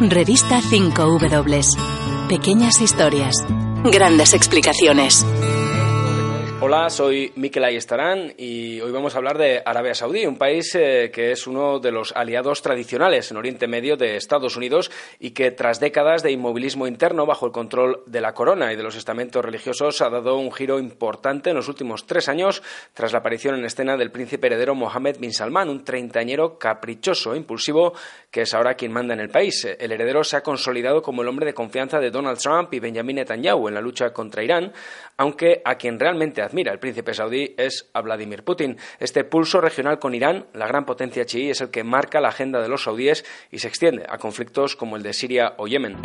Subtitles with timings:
[0.00, 2.28] Revista 5W.
[2.28, 3.34] Pequeñas historias.
[3.82, 5.24] Grandes explicaciones.
[6.58, 11.10] Hola, soy Mikel Ayestarán y hoy vamos a hablar de Arabia Saudí, un país eh,
[11.12, 14.90] que es uno de los aliados tradicionales en Oriente Medio de Estados Unidos
[15.20, 18.82] y que tras décadas de inmovilismo interno bajo el control de la corona y de
[18.82, 22.62] los estamentos religiosos ha dado un giro importante en los últimos tres años
[22.94, 27.36] tras la aparición en escena del príncipe heredero Mohammed bin Salman, un treintañero caprichoso e
[27.36, 27.92] impulsivo
[28.30, 29.66] que es ahora quien manda en el país.
[29.78, 33.16] El heredero se ha consolidado como el hombre de confianza de Donald Trump y Benjamin
[33.16, 34.72] Netanyahu en la lucha contra Irán,
[35.16, 38.76] aunque a quien realmente admira el príncipe saudí es a Vladimir Putin.
[38.98, 42.60] Este pulso regional con Irán, la gran potencia chií, es el que marca la agenda
[42.60, 45.96] de los saudíes y se extiende a conflictos como el de Siria o Yemen.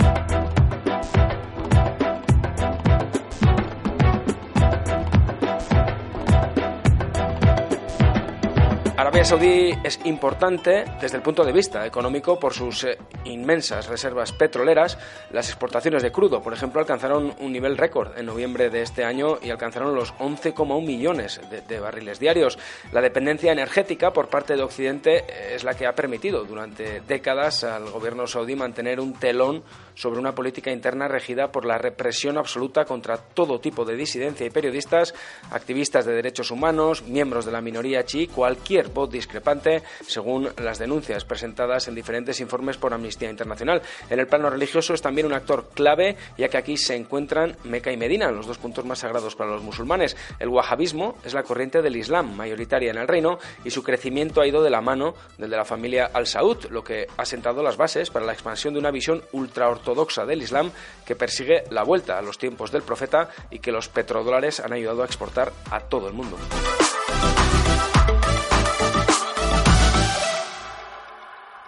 [9.01, 14.31] Arabia Saudí es importante desde el punto de vista económico por sus eh, inmensas reservas
[14.31, 14.95] petroleras.
[15.31, 19.39] Las exportaciones de crudo, por ejemplo, alcanzaron un nivel récord en noviembre de este año
[19.41, 22.59] y alcanzaron los 11,1 millones de, de, barriles diarios.
[22.91, 27.89] La dependencia energética por parte de Occidente es la que ha permitido durante décadas al
[27.89, 29.63] gobierno saudí mantener un telón
[29.95, 34.49] sobre una política interna regida por la represión absoluta contra todo tipo de disidencia y
[34.49, 35.13] periodistas,
[35.51, 41.25] activistas de derechos humanos, miembros de la minoría chií, cualquier voz discrepante, según las denuncias
[41.25, 43.81] presentadas en diferentes informes por Amnistía Internacional.
[44.09, 47.91] En el plano religioso es también un actor clave, ya que aquí se encuentran Meca
[47.91, 50.17] y Medina, los dos puntos más sagrados para los musulmanes.
[50.39, 54.47] El wahabismo es la corriente del Islam mayoritaria en el reino y su crecimiento ha
[54.47, 57.77] ido de la mano del de la familia Al Saud, lo que ha sentado las
[57.77, 59.90] bases para la expansión de una visión ultraortodoxa
[60.25, 60.71] del Islam
[61.05, 65.03] que persigue la vuelta a los tiempos del profeta y que los petrodólares han ayudado
[65.03, 66.37] a exportar a todo el mundo.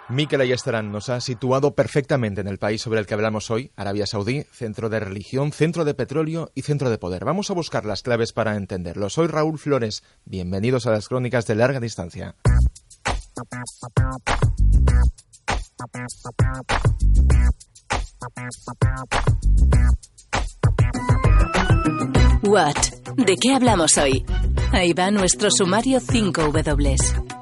[0.08, 4.06] Mikel Ayestarán nos ha situado perfectamente en el país sobre el que hablamos hoy, Arabia
[4.06, 7.24] Saudí, centro de religión, centro de petróleo y centro de poder.
[7.24, 9.08] Vamos a buscar las claves para entenderlo.
[9.08, 10.04] Soy Raúl Flores.
[10.24, 12.36] Bienvenidos a las crónicas de larga distancia.
[22.42, 22.76] What?
[23.16, 24.24] ¿De qué hablamos hoy?
[24.72, 27.33] Ahí va nuestro sumario 5W.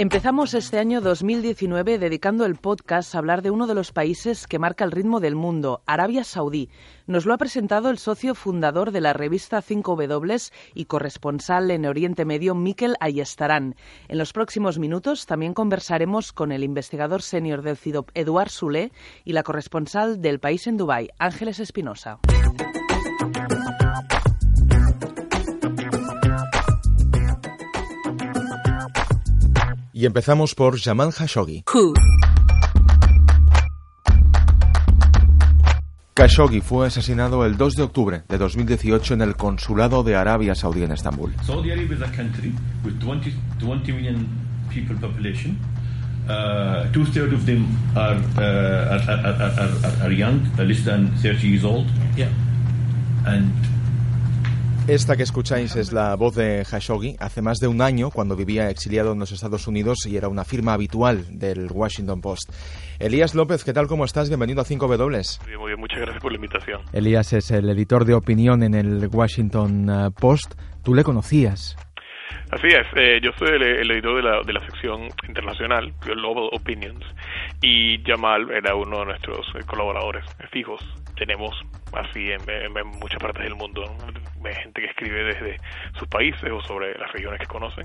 [0.00, 4.58] Empezamos este año 2019 dedicando el podcast a hablar de uno de los países que
[4.58, 6.70] marca el ritmo del mundo, Arabia Saudí.
[7.06, 12.24] Nos lo ha presentado el socio fundador de la revista 5W y corresponsal en Oriente
[12.24, 13.74] Medio, Mikel Ayestarán.
[14.08, 18.92] En los próximos minutos también conversaremos con el investigador senior del CIDOP, Eduard Sule,
[19.26, 22.20] y la corresponsal del país en Dubái, Ángeles Espinosa.
[30.00, 31.62] Y empezamos por Jamal Khashoggi.
[31.74, 31.92] Who?
[36.14, 40.84] Khashoggi fue asesinado el 2 de octubre de 2018 en el consulado de Arabia Saudí
[40.84, 41.34] en Estambul.
[41.42, 44.26] Saudi Arabia is a country with 20, 20 million
[44.70, 45.58] people population.
[46.26, 49.52] Uh, two thirds of them are, uh, are, are,
[49.84, 51.84] are, are young, less than 30 years old.
[52.16, 52.30] Yeah.
[53.26, 53.52] And
[54.88, 57.16] Esta que escucháis es la voz de Khashoggi.
[57.20, 60.44] Hace más de un año, cuando vivía exiliado en los Estados Unidos y era una
[60.44, 62.50] firma habitual del Washington Post.
[62.98, 63.86] Elías López, ¿qué tal?
[63.86, 64.28] ¿Cómo estás?
[64.28, 65.58] Bienvenido a 5W.
[65.58, 66.80] Muy bien, muchas gracias por la invitación.
[66.92, 70.54] Elías es el editor de opinión en el Washington uh, Post.
[70.82, 71.76] ¿Tú le conocías?
[72.50, 76.48] Así es, eh, yo soy el, el, editor de la, de la sección internacional, Global
[76.52, 77.04] Opinions,
[77.62, 80.80] y Jamal era uno de nuestros colaboradores fijos.
[81.20, 81.54] Tenemos
[81.92, 84.20] así en, en, en muchas partes del mundo ¿no?
[84.54, 85.56] gente que escribe desde
[85.98, 87.84] sus países o sobre las regiones que conocen,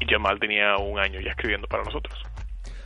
[0.00, 2.22] y Jamal tenía un año ya escribiendo para nosotros.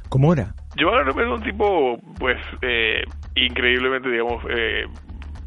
[0.09, 0.54] ¿Cómo era?
[0.76, 3.03] Jamal era un tipo, pues, eh,
[3.34, 4.87] increíblemente, digamos, eh,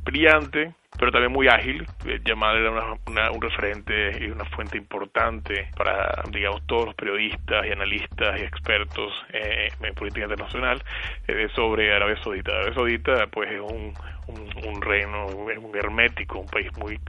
[0.06, 1.86] brillante, pero también muy ágil.
[2.26, 7.66] Jamal era una, una, un referente y una fuente importante para, digamos, todos los periodistas
[7.66, 10.82] y analistas y expertos eh, en política internacional
[11.28, 12.52] eh, sobre Arabia Saudita.
[12.52, 13.94] Arabia Saudita, pues, es un,
[14.28, 15.28] un, reino,
[15.74, 17.00] hermético, un país muy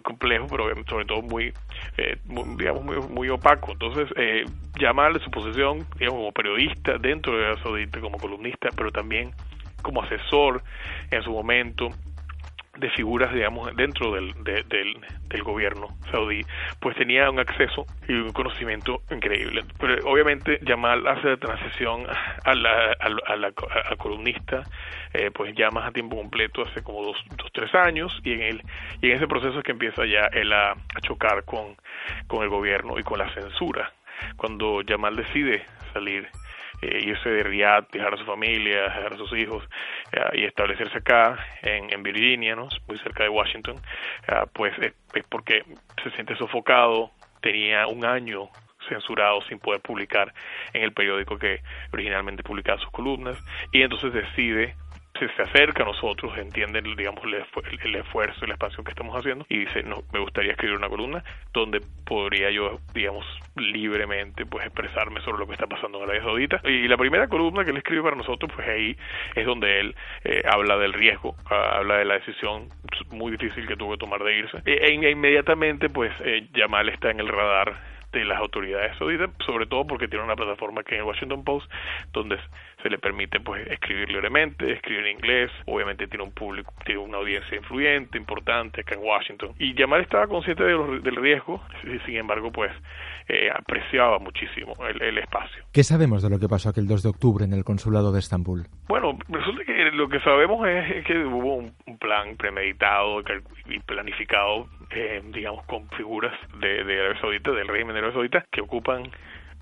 [0.00, 1.52] complejo, pero sobre todo muy,
[1.96, 2.16] eh,
[2.56, 3.72] digamos, muy, muy, opaco.
[3.72, 4.44] Entonces, eh,
[4.78, 9.30] Jamal, su posición, digamos, como periodista dentro de Arabia Saudita, como columnista, pero también
[9.82, 10.62] como asesor
[11.10, 11.90] en su momento
[12.76, 14.96] de figuras, digamos, dentro del, de, del,
[15.28, 16.42] del, gobierno saudí,
[16.80, 19.64] pues tenía un acceso y un conocimiento increíble.
[19.78, 22.06] Pero obviamente Yamal hace la transición
[22.44, 24.62] a la, a a la a columnista,
[25.12, 28.42] eh, pues ya más a tiempo completo hace como dos, dos, tres años, y en
[28.42, 28.62] el,
[29.00, 31.76] y en ese proceso es que empieza ya él a, a chocar con,
[32.26, 33.92] con el gobierno y con la censura
[34.36, 36.28] cuando Yamal decide salir
[36.84, 39.64] irse de Riyadh, dejar a su familia, dejar a sus hijos
[40.12, 42.68] eh, y establecerse acá en, en Virginia, ¿no?
[42.86, 43.76] muy cerca de Washington,
[44.28, 45.64] eh, pues es, es porque
[46.02, 47.10] se siente sofocado,
[47.40, 48.48] tenía un año
[48.88, 50.32] censurado sin poder publicar
[50.72, 51.60] en el periódico que
[51.92, 53.36] originalmente publicaba sus columnas
[53.72, 54.76] y entonces decide
[55.18, 59.60] se, se acerca a nosotros, entiende digamos el, esfuerzo, el espacio que estamos haciendo y
[59.60, 61.22] dice, no, me gustaría escribir una columna
[61.52, 63.24] donde podría yo, digamos,
[63.56, 66.60] libremente pues expresarme sobre lo que está pasando en Arabia Saudita.
[66.64, 68.96] Y la primera columna que él escribe para nosotros, pues ahí
[69.34, 69.94] es donde él
[70.24, 72.68] eh, habla del riesgo, uh, habla de la decisión
[73.10, 74.58] muy difícil que tuvo que tomar de irse.
[74.66, 79.66] E, e inmediatamente pues eh, Yamal está en el radar de las autoridades sauditas, sobre
[79.66, 81.70] todo porque tiene una plataforma que es el Washington Post,
[82.12, 82.38] donde
[82.82, 87.18] se le permite pues escribir libremente, escribir en inglés, obviamente tiene un público, tiene una
[87.18, 89.54] audiencia influyente, importante acá en Washington.
[89.58, 91.62] Y Yamal estaba consciente de los, del riesgo,
[92.04, 92.72] sin embargo pues
[93.28, 95.64] eh, apreciaba muchísimo el, el, espacio.
[95.72, 98.66] ¿Qué sabemos de lo que pasó aquel 2 de octubre en el consulado de Estambul?
[98.86, 103.22] Bueno, resulta que lo que sabemos es que hubo un plan premeditado
[103.66, 108.46] y planificado, eh, digamos, con figuras de, de Arabia Saudita, del régimen de Arabia Saudita,
[108.50, 109.10] que ocupan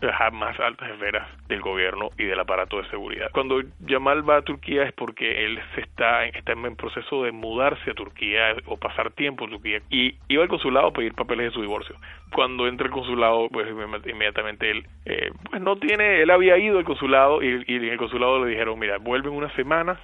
[0.02, 3.30] las más altas esferas del gobierno y del aparato de seguridad.
[3.32, 7.90] Cuando Yamal va a Turquía es porque él se está, está en proceso de mudarse
[7.90, 11.52] a Turquía o pasar tiempo en Turquía y iba al consulado a pedir papeles de
[11.52, 11.94] su divorcio.
[12.34, 16.84] Cuando entra al consulado, pues inmediatamente él, eh, pues no tiene, él había ido al
[16.84, 20.00] consulado y, y en el consulado le dijeron, mira, vuelve en una semana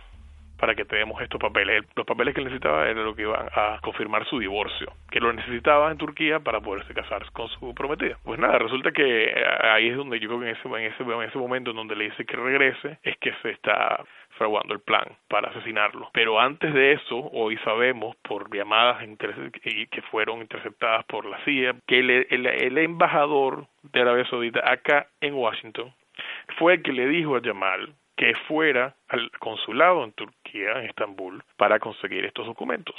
[0.58, 1.84] para que te demos estos papeles.
[1.96, 5.90] Los papeles que necesitaba eran lo que iban a confirmar su divorcio, que lo necesitaba
[5.90, 8.18] en Turquía para poderse casar con su prometida.
[8.24, 9.32] Pues nada, resulta que
[9.62, 12.98] ahí es donde yo creo que en ese momento en donde le dice que regrese,
[13.02, 14.04] es que se está
[14.36, 16.10] fraguando el plan para asesinarlo.
[16.12, 21.98] Pero antes de eso, hoy sabemos por llamadas que fueron interceptadas por la CIA que
[21.98, 25.92] el, el, el embajador de Arabia Saudita acá en Washington
[26.58, 31.42] fue el que le dijo a Jamal que fuera al consulado en Turquía, en Estambul,
[31.56, 32.96] para conseguir estos documentos.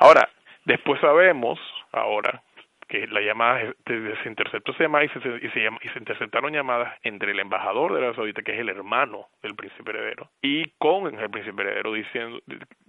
[0.00, 0.28] Ahora,
[0.64, 1.58] después sabemos,
[1.92, 2.42] ahora,
[2.88, 6.98] que la llamada se interceptó esa llamada y se, y se, y se interceptaron llamadas
[7.04, 11.06] entre el embajador de Arabia Saudita, que es el hermano del príncipe heredero, y con
[11.16, 12.40] el príncipe heredero diciendo,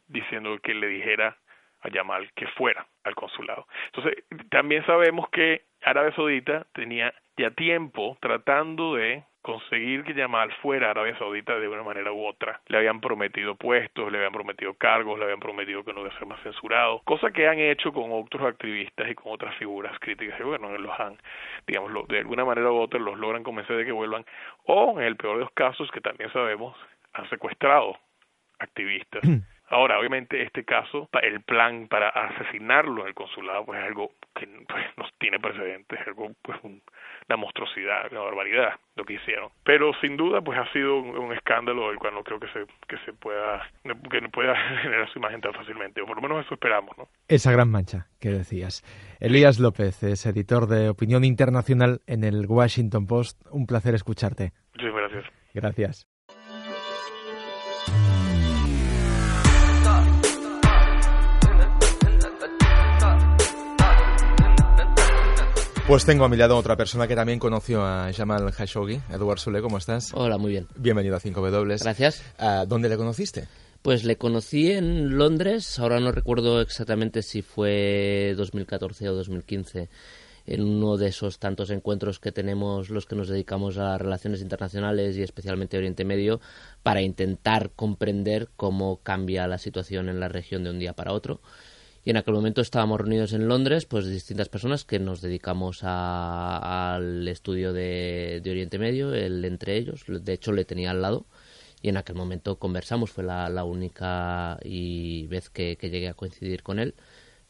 [0.07, 1.38] diciendo que le dijera
[1.81, 3.68] a Yamal que fuera al consulado.
[3.94, 10.91] Entonces, también sabemos que Arabia Saudita tenía ya tiempo tratando de conseguir que Yamal fuera
[10.91, 12.59] Arabia Saudita de una manera u otra.
[12.67, 16.19] Le habían prometido puestos, le habían prometido cargos, le habían prometido que no iba a
[16.19, 20.38] ser más censurado, cosa que han hecho con otros activistas y con otras figuras críticas
[20.38, 21.17] y bueno, los han,
[21.65, 24.25] digamos, de alguna manera u otra los logran convencer de que vuelvan,
[24.65, 26.75] o en el peor de los casos, que también sabemos,
[27.13, 27.97] han secuestrado
[28.59, 29.23] activistas.
[29.69, 34.48] Ahora, obviamente, este caso, el plan para asesinarlo en el consulado, pues es algo que
[34.48, 36.81] pues, no tiene precedentes, es algo, pues, un,
[37.28, 39.50] una monstruosidad, una barbaridad lo que hicieron.
[39.64, 42.66] Pero sin duda, pues ha sido un, un escándalo el cual no creo que se,
[42.88, 43.62] que se pueda,
[44.10, 47.08] que no pueda generar su imagen tan fácilmente, o por lo menos eso esperamos, ¿no?
[47.28, 48.84] Esa gran mancha que decías.
[49.19, 53.42] Elías López es editor de Opinión Internacional en el Washington Post.
[53.52, 54.54] Un placer escucharte.
[54.75, 55.25] Muchas gracias.
[55.54, 56.17] Gracias.
[65.88, 69.00] Pues tengo a mi lado otra persona que también conoció a Jamal Khashoggi.
[69.10, 70.11] Eduard Sule, ¿cómo estás?
[70.14, 70.68] Hola, muy bien.
[70.76, 71.80] Bienvenido a 5W.
[71.81, 72.21] Gracias.
[72.38, 73.47] Uh, ¿Dónde le conociste?
[73.83, 79.88] Pues le conocí en Londres, ahora no recuerdo exactamente si fue 2014 o 2015,
[80.45, 85.16] en uno de esos tantos encuentros que tenemos los que nos dedicamos a relaciones internacionales
[85.16, 86.42] y especialmente Oriente Medio
[86.83, 91.40] para intentar comprender cómo cambia la situación en la región de un día para otro.
[92.07, 96.95] Y en aquel momento estábamos reunidos en Londres, pues distintas personas que nos dedicamos a,
[96.95, 101.26] al estudio de, Oriente Medio, él entre ellos, de hecho le tenía al lado,
[101.81, 106.80] y en aquel momento conversamos, fue la, única y vez que llegué a coincidir con
[106.80, 106.95] él.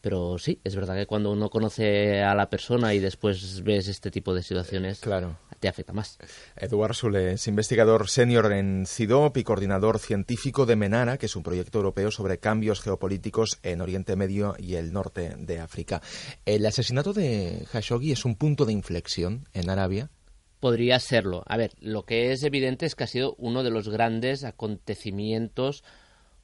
[0.01, 4.11] Pero sí, es verdad que cuando uno conoce a la persona y después ves este
[4.11, 5.37] tipo de situaciones, claro.
[5.59, 6.19] te afecta más.
[6.55, 11.43] Eduard Sule es investigador senior en CIDOP y coordinador científico de MENARA, que es un
[11.43, 16.01] proyecto europeo sobre cambios geopolíticos en Oriente Medio y el norte de África.
[16.45, 20.11] ¿El asesinato de Khashoggi es un punto de inflexión en Arabia?
[20.59, 21.43] Podría serlo.
[21.47, 25.83] A ver, lo que es evidente es que ha sido uno de los grandes acontecimientos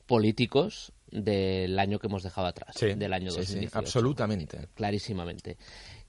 [0.05, 3.71] políticos del año que hemos dejado atrás, sí, del año sí, 2018.
[3.71, 4.67] Sí, absolutamente.
[4.73, 5.57] Clarísimamente.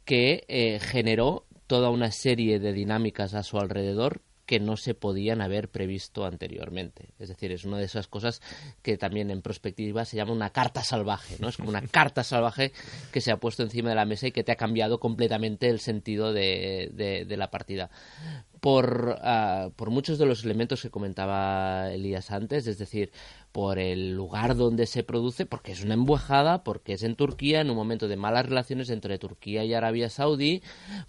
[0.04, 5.40] Que eh, generó toda una serie de dinámicas a su alrededor que no se podían
[5.40, 7.08] haber previsto anteriormente.
[7.18, 8.42] Es decir, es una de esas cosas
[8.82, 11.48] que también en perspectiva se llama una carta salvaje, ¿no?
[11.48, 12.72] Es como una carta salvaje
[13.10, 15.80] que se ha puesto encima de la mesa y que te ha cambiado completamente el
[15.80, 17.90] sentido de, de, la partida.
[18.64, 23.12] Por, ah, por muchos de los elementos que comentaba Elías antes, es decir,
[23.52, 27.68] por el lugar donde se produce, porque es una embujada, porque es en Turquía, en
[27.68, 30.62] un momento de malas relaciones entre Turquía y Arabia Saudí,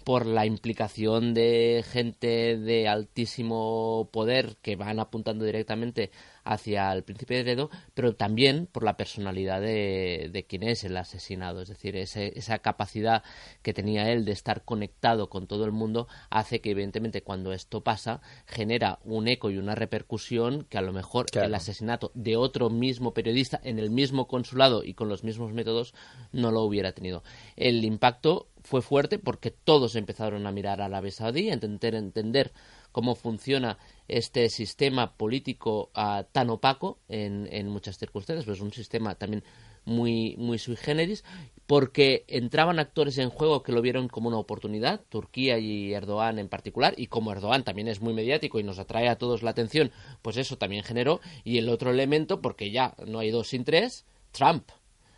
[0.04, 6.10] por la implicación de gente de altísimo poder que van apuntando directamente
[6.46, 11.62] hacia el príncipe heredo, pero también por la personalidad de, de quien es el asesinado.
[11.62, 13.22] Es decir, esa capacidad
[13.62, 17.82] que tenía él de estar conectado con todo el mundo hace que, evidentemente, cuando esto
[17.82, 22.70] pasa, genera un eco y una repercusión que a lo mejor el asesinato de otro
[22.70, 25.94] mismo periodista en el mismo consulado y con los mismos métodos
[26.32, 27.22] no lo hubiera tenido.
[27.56, 32.52] El impacto fue fuerte porque todos empezaron a mirar a Arabia Saudí, a intentar entender
[32.92, 38.72] cómo funciona este sistema político ah, tan opaco en, en, muchas circunstancias, pues es un
[38.72, 39.42] sistema también
[39.84, 41.24] muy, muy sui generis,
[41.66, 46.48] porque entraban actores en juego que lo vieron como una oportunidad, Turquía y Erdogan en
[46.48, 49.90] particular, y como Erdogan también es muy mediático y nos atrae a todos la atención,
[50.22, 54.04] pues eso también generó, y el otro elemento, porque ya no hay dos sin tres,
[54.32, 54.70] Trump.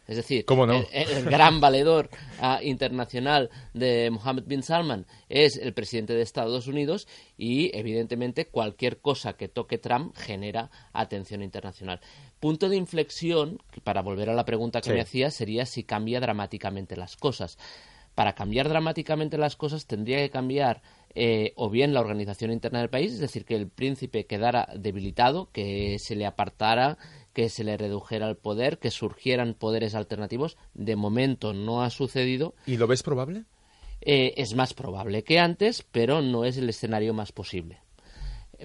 [0.08, 0.46] Es decir,
[0.92, 2.08] el, gran valedor
[2.40, 9.02] ah, internacional de Mohammed bin Salman es el presidente de Estados Unidos y, evidentemente, cualquier
[9.02, 12.00] cosa que toque Trump genera atención internacional.
[12.40, 16.96] Punto de inflexión, para volver a la pregunta que me hacía, sería si cambia dramáticamente
[16.96, 17.58] las cosas.
[18.14, 20.80] Para cambiar dramáticamente las cosas tendría que cambiar
[21.14, 25.50] eh, o bien la organización interna del país, es decir, que el príncipe quedara debilitado,
[25.52, 26.96] que se le apartara
[27.38, 30.56] que se le redujera el poder, que surgieran poderes alternativos.
[30.74, 32.56] De momento no ha sucedido.
[32.66, 33.44] ¿Y lo ves probable?
[34.00, 37.80] Eh, es más probable que antes, pero no es el escenario más posible.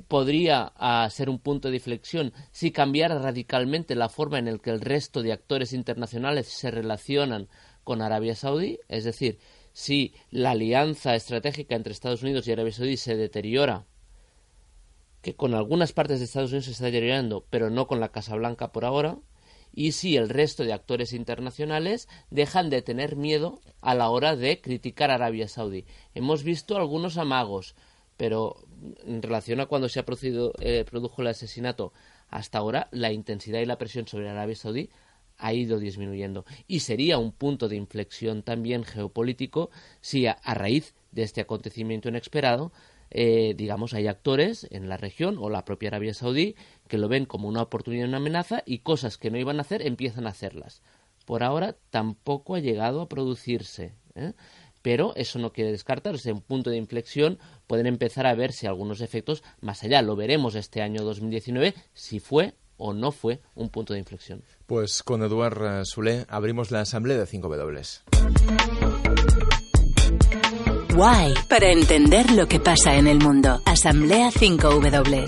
[0.07, 4.71] Podría ah, ser un punto de inflexión si cambiara radicalmente la forma en la que
[4.71, 7.49] el resto de actores internacionales se relacionan
[7.83, 9.37] con Arabia Saudí, es decir,
[9.71, 13.85] si la alianza estratégica entre Estados Unidos y Arabia Saudí se deteriora
[15.23, 18.35] que con algunas partes de Estados Unidos se está deteriorando, pero no con la Casa
[18.35, 19.17] Blanca por ahora,
[19.73, 24.59] y si el resto de actores internacionales dejan de tener miedo a la hora de
[24.59, 25.85] criticar a Arabia Saudí.
[26.13, 27.73] Hemos visto algunos amagos,
[28.17, 28.57] pero
[29.05, 31.93] en relación a cuando se ha producido, eh, produjo el asesinato
[32.29, 34.89] hasta ahora, la intensidad y la presión sobre Arabia Saudí
[35.37, 36.45] ha ido disminuyendo.
[36.67, 39.69] Y sería un punto de inflexión también geopolítico
[40.01, 42.73] si a raíz de este acontecimiento inesperado
[43.13, 46.55] eh, digamos, hay actores en la región o la propia Arabia Saudí
[46.87, 49.85] que lo ven como una oportunidad una amenaza y cosas que no iban a hacer
[49.85, 50.81] empiezan a hacerlas.
[51.25, 53.93] Por ahora tampoco ha llegado a producirse.
[54.15, 54.33] ¿eh?
[54.81, 56.29] Pero eso no quiere descartarse.
[56.29, 60.01] En punto de inflexión pueden empezar a verse algunos efectos más allá.
[60.01, 64.43] Lo veremos este año 2019 si fue o no fue un punto de inflexión.
[64.65, 69.52] Pues con Eduard Sule abrimos la asamblea de 5W.
[70.95, 73.59] Why, para entender lo que pasa en el mundo.
[73.65, 75.25] Asamblea 5W.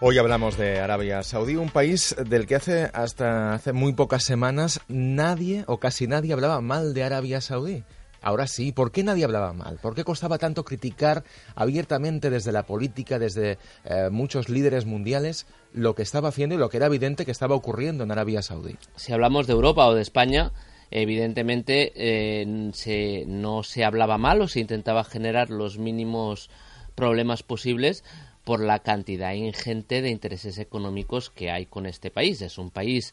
[0.00, 4.80] Hoy hablamos de Arabia Saudí, un país del que hace hasta hace muy pocas semanas
[4.86, 7.82] nadie o casi nadie hablaba mal de Arabia Saudí.
[8.22, 9.78] Ahora sí, ¿por qué nadie hablaba mal?
[9.82, 11.24] ¿Por qué costaba tanto criticar
[11.56, 16.70] abiertamente desde la política, desde eh, muchos líderes mundiales, lo que estaba haciendo y lo
[16.70, 18.76] que era evidente que estaba ocurriendo en Arabia Saudí?
[18.94, 20.52] Si hablamos de Europa o de España,
[20.94, 26.50] evidentemente eh, se, no se hablaba mal o se intentaba generar los mínimos
[26.94, 28.04] problemas posibles
[28.44, 32.40] por la cantidad ingente de intereses económicos que hay con este país.
[32.42, 33.12] Es un país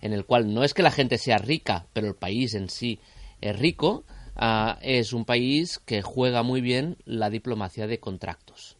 [0.00, 3.00] en el cual no es que la gente sea rica, pero el país en sí
[3.40, 4.04] es rico.
[4.36, 8.76] Ah, es un país que juega muy bien la diplomacia de contratos.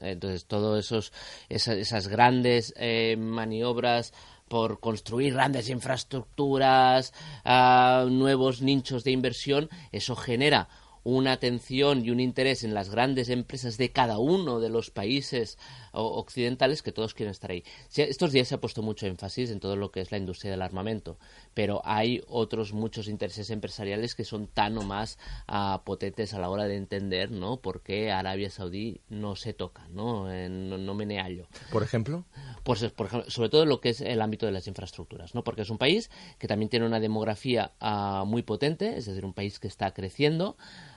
[0.00, 1.10] entonces, todas
[1.50, 4.14] esas, grandes eh, maniobras
[4.52, 10.68] por construir grandes infraestructuras, ah, nuevos nichos de inversión, eso genera
[11.04, 15.56] una atención y un interés en las grandes empresas de cada uno de los países
[15.92, 17.64] occidentales que todos quieren estar ahí.
[17.94, 20.62] Estos días se ha puesto mucho énfasis en todo lo que es la industria del
[20.62, 21.18] armamento,
[21.54, 25.18] pero hay otros muchos intereses empresariales que son tan o más
[25.48, 27.58] uh, potentes a la hora de entender ¿no?
[27.58, 31.46] por qué Arabia Saudí no se toca, no, no, no meneallo.
[31.70, 32.24] ¿Por ejemplo?
[32.64, 35.44] Pues, por ejemplo, sobre todo lo que es el ámbito de las infraestructuras, ¿no?
[35.44, 39.34] porque es un país que también tiene una demografía uh, muy potente, es decir, un
[39.34, 40.56] país que está creciendo,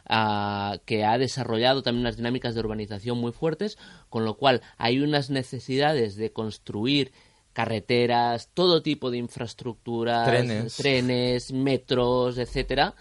[0.09, 3.77] uh, que ha desarrollado también unas dinámicas de urbanización muy fuertes,
[4.09, 7.11] con lo cual hay unas necesidades de construir
[7.53, 10.27] carreteras, todo tipo de infraestructuras,
[10.75, 12.95] trenes, metros, etcétera,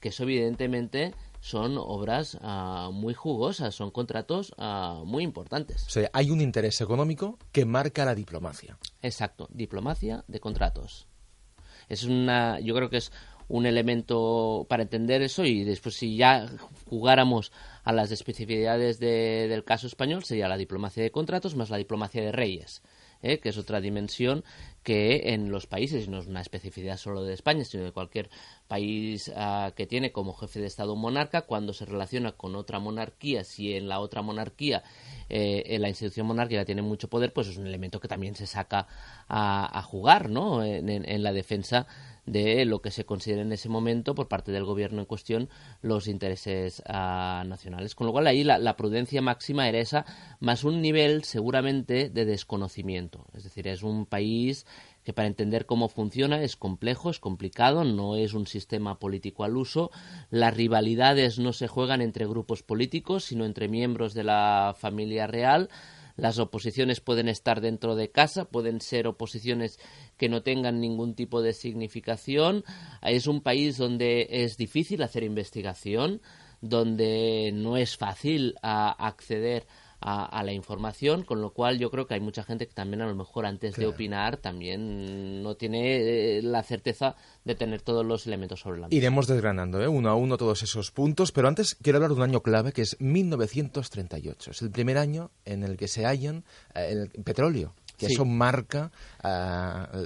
[0.00, 5.86] que eso evidentemente son obras ah, muy jugosas, son contratos ah, muy importantes.
[5.86, 8.78] O sea, hay un interés económico que marca la diplomacia.
[9.02, 11.06] Exacto, diplomacia de contratos.
[11.88, 13.12] Es una, yo creo que es
[13.48, 16.48] un elemento para entender eso y después si ya
[16.86, 17.52] jugáramos
[17.84, 22.32] a las especificidades del caso español sería la diplomacia de contratos más la diplomacia de
[22.32, 22.82] reyes.
[23.22, 23.38] ¿eh?
[23.38, 24.44] que es otra dimensión
[24.82, 28.30] que en los países, no es una especificidad solo de España, sino de cualquier
[28.68, 32.78] país ah, que tiene como jefe de Estado un monarca, cuando se relaciona con otra
[32.78, 34.82] monarquía, si en la otra monarquía
[35.28, 38.86] eh, la institución monárquica tiene mucho poder, pues es un elemento que también se saca
[39.28, 40.64] a, jugar ¿no?
[40.64, 41.86] en la defensa
[42.28, 45.48] de lo que se considera en ese momento por parte del gobierno en cuestión
[45.82, 47.94] los intereses ah, nacionales.
[47.94, 50.04] Con lo cual ahí la, prudencia máxima era esa,
[50.40, 53.26] más un nivel seguramente de desconocimiento.
[53.34, 54.66] Es decir, es un país
[55.04, 59.56] que para entender cómo funciona es complejo, es complicado, no es un sistema político al
[59.56, 59.90] uso.
[60.30, 65.70] Las rivalidades no se juegan entre grupos políticos, sino entre miembros de la familia real
[66.18, 69.78] las oposiciones pueden estar dentro de casa, pueden ser oposiciones
[70.16, 72.64] que no tengan ningún tipo de significación.
[73.02, 76.20] Es un país donde es difícil hacer investigación,
[76.60, 82.20] donde no es fácil acceder a, la información, con lo cual yo creo que hay
[82.20, 86.62] mucha gente que también a lo mejor antes de opinar también no tiene eh, la
[86.62, 88.96] certeza de tener todos los elementos sobre la mesa.
[88.96, 89.88] Iremos desgranando ¿eh?
[89.88, 92.82] uno a uno todos esos puntos, pero antes quiero hablar de un año clave que
[92.82, 94.50] es 1938.
[94.52, 98.92] Es el primer año en el que se hallan eh, el petróleo que eso marca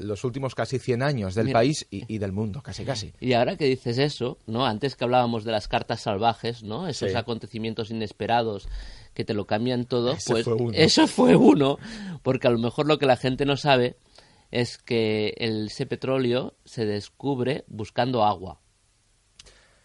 [0.00, 3.12] los últimos casi 100 años del país y, del mundo, casi casi.
[3.20, 4.64] Y ahora que dices eso, ¿no?
[4.64, 6.88] Antes que hablábamos de las cartas salvajes, ¿no?
[6.88, 8.66] Esos acontecimientos inesperados
[9.14, 11.78] que te lo cambian todo, pues eso fue uno,
[12.23, 13.97] porque a lo mejor lo que la gente no sabe
[14.50, 18.61] es que el, ese petróleo se descubre buscando agua.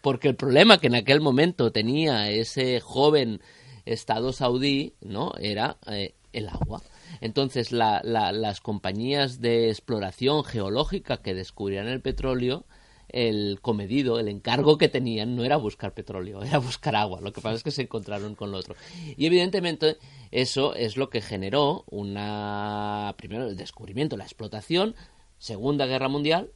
[0.02, 3.40] Porque el problema que en aquel momento tenía ese joven
[3.84, 5.32] Estado saudí, ¿no?
[5.40, 6.82] Era eh, el agua.
[7.20, 12.66] Entonces, las compañías de exploración geológica que descubrían el petróleo
[13.08, 17.20] el comedido, el encargo que tenían no era buscar petróleo, era buscar agua.
[17.20, 18.74] Lo que pasa es que se encontraron con lo otro.
[19.16, 19.98] Y evidentemente
[20.30, 24.94] eso es lo que generó una, primero el descubrimiento, la explotación,
[25.38, 26.52] Segunda Guerra Mundial,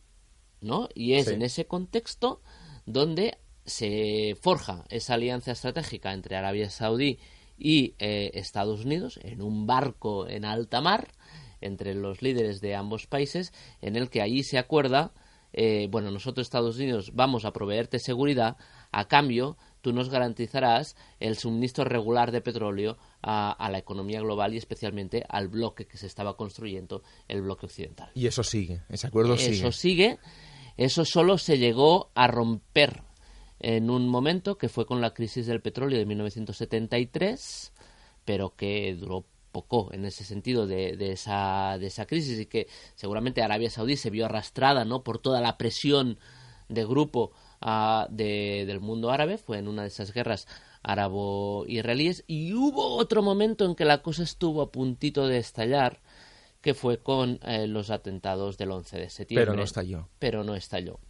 [0.61, 0.89] ¿no?
[0.95, 2.41] Y es en ese contexto
[2.87, 7.19] donde se forja esa alianza estratégica entre Arabia Saudí
[7.57, 11.13] y eh, Estados Unidos en un barco en alta mar
[11.61, 15.13] entre los líderes de ambos países en el que allí se acuerda
[15.53, 18.57] eh, bueno, nosotros Estados Unidos vamos a proveerte seguridad,
[18.91, 24.57] a cambio tú nos garantizarás el suministro regular de petróleo a, la economía global y
[24.57, 28.11] especialmente al bloque que se estaba construyendo, el bloque occidental.
[28.15, 29.57] Y eso sigue, ese acuerdo sigue.
[29.57, 30.19] Eso sigue,
[30.77, 33.03] eso solo se llegó a romper
[33.59, 37.73] en un momento que fue con la crisis del petróleo de 1973,
[38.25, 42.67] pero que duró poco en ese sentido de, de, esa, de esa crisis y que
[42.95, 45.05] seguramente Arabia Saudí se vio arrastrada ¿no?
[45.05, 46.19] por toda la presión
[46.69, 50.49] de grupo uh, de, del mundo árabe, fue en una de esas guerras
[50.83, 56.01] árabo-israelíes y hubo otro momento en que la cosa estuvo a puntito de estallar
[56.61, 59.47] que fue con eh, los atentados del 11 de septiembre.
[59.47, 60.09] Pero no estalló.
[60.19, 61.01] Pero no estalló.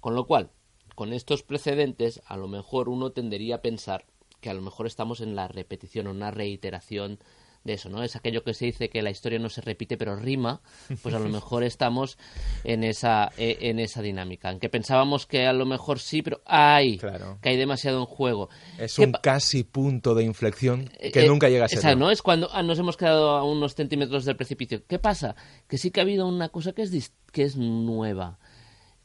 [0.00, 0.50] Con lo cual,
[0.94, 4.04] con estos precedentes, a lo mejor uno tendería a pensar
[4.40, 7.18] que a lo mejor estamos en la repetición o una reiteración
[7.64, 8.02] de eso, ¿no?
[8.02, 10.60] Es aquello que se dice que la historia no se repite pero rima,
[11.02, 12.18] pues a lo mejor estamos
[12.64, 16.40] en esa, e, en esa dinámica, en que pensábamos que a lo mejor sí, pero
[16.44, 16.98] ¡ay!
[17.40, 18.48] Que hay demasiado en juego.
[18.78, 21.96] Es un casi punto de inflexión eh, que nunca llega a ser.
[21.96, 22.10] ¿no?
[22.10, 24.82] Es cuando ah, nos hemos quedado a unos centímetros del precipicio.
[24.86, 25.34] ¿Qué pasa?
[25.66, 28.38] Que sí que ha habido una cosa que es, que es nueva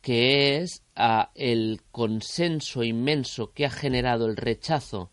[0.03, 5.12] que es ah, el consenso inmenso que ha generado el rechazo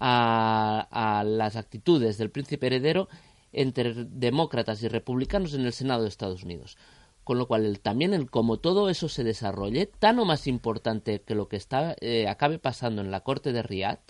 [0.00, 3.08] a, las actitudes del príncipe heredero
[3.52, 6.76] entre demócratas y republicanos en el Senado de Estados Unidos.
[7.24, 11.34] Con lo cual, también el, como todo eso se desarrolle, tan o más importante que
[11.34, 14.00] lo que está, eh, acabe pasando en la corte de Riyadh,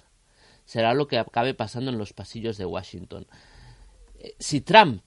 [0.65, 3.27] será lo que acabe pasando en los pasillos de Washington.
[4.19, 5.03] Eh, si Trump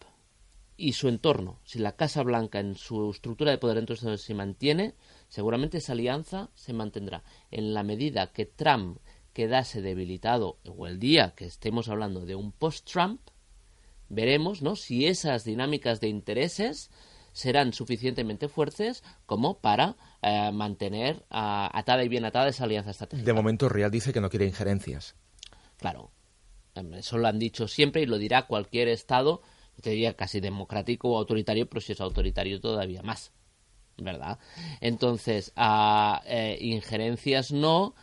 [0.76, 4.96] y su entorno, si la Casa Blanca en su estructura de poder entonces se mantiene,
[5.30, 7.24] seguramente esa alianza se mantendrá.
[7.52, 8.98] En la medida que Trump
[9.34, 13.22] quedase debilitado o el día que estemos hablando de un post-Trump,
[14.10, 14.76] veremos ¿no?
[14.76, 16.92] si esas dinámicas de intereses
[17.34, 23.26] serán suficientemente fuertes como para eh, mantener atada y bien atada esa alianza estratégica.
[23.26, 25.16] De momento, Real dice que no quiere injerencias.
[25.78, 26.12] Claro,
[26.76, 29.42] em, eso lo han dicho siempre y lo dirá cualquier Estado,
[29.82, 33.32] te diría casi democrático o autoritario, pero si es autoritario todavía más,
[33.98, 34.38] ¿verdad?
[34.80, 37.96] Entonces, a, eh, injerencias no,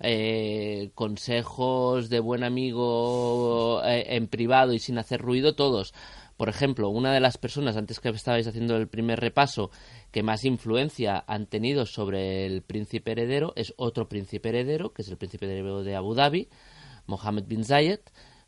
[0.00, 5.92] eh, consejos de buen amigo eh, en privado y sin hacer ruido, todos.
[6.36, 9.70] Por ejemplo, una de las personas, antes que estabais haciendo el primer repaso,
[10.10, 15.08] que más influencia han tenido sobre el príncipe heredero es otro príncipe heredero, que es
[15.08, 16.48] el príncipe heredero de Abu Dhabi,
[17.06, 18.00] Mohammed bin Zayed,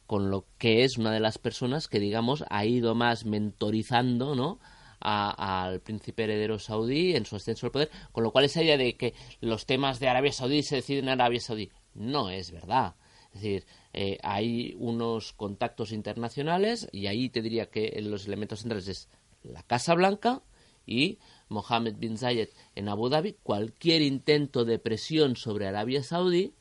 [0.06, 4.58] con lo que es una de las personas que, digamos, ha ido más mentorizando, ¿no?,
[5.02, 8.96] al príncipe heredero saudí en su ascenso al poder, con lo cual esa idea de
[8.96, 12.94] que los temas de Arabia Saudí se deciden en Arabia Saudí no es verdad.
[13.34, 18.88] Es decir, eh, hay unos contactos internacionales y ahí te diría que los elementos centrales
[18.88, 19.08] es
[19.42, 20.42] la Casa Blanca
[20.86, 23.36] y Mohammed bin Zayed en Abu Dhabi.
[23.42, 26.54] Cualquier intento de presión sobre Arabia Saudí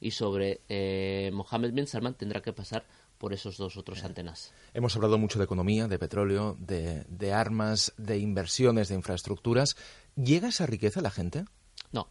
[0.00, 2.86] y sobre eh, Mohammed bin Salman tendrá que pasar
[3.18, 4.52] por esos dos otros antenas.
[4.74, 9.76] Hemos hablado mucho de economía, de petróleo, de, armas, de inversiones, de infraestructuras.
[10.16, 11.44] ¿Llega esa riqueza a la gente?
[11.92, 12.08] No.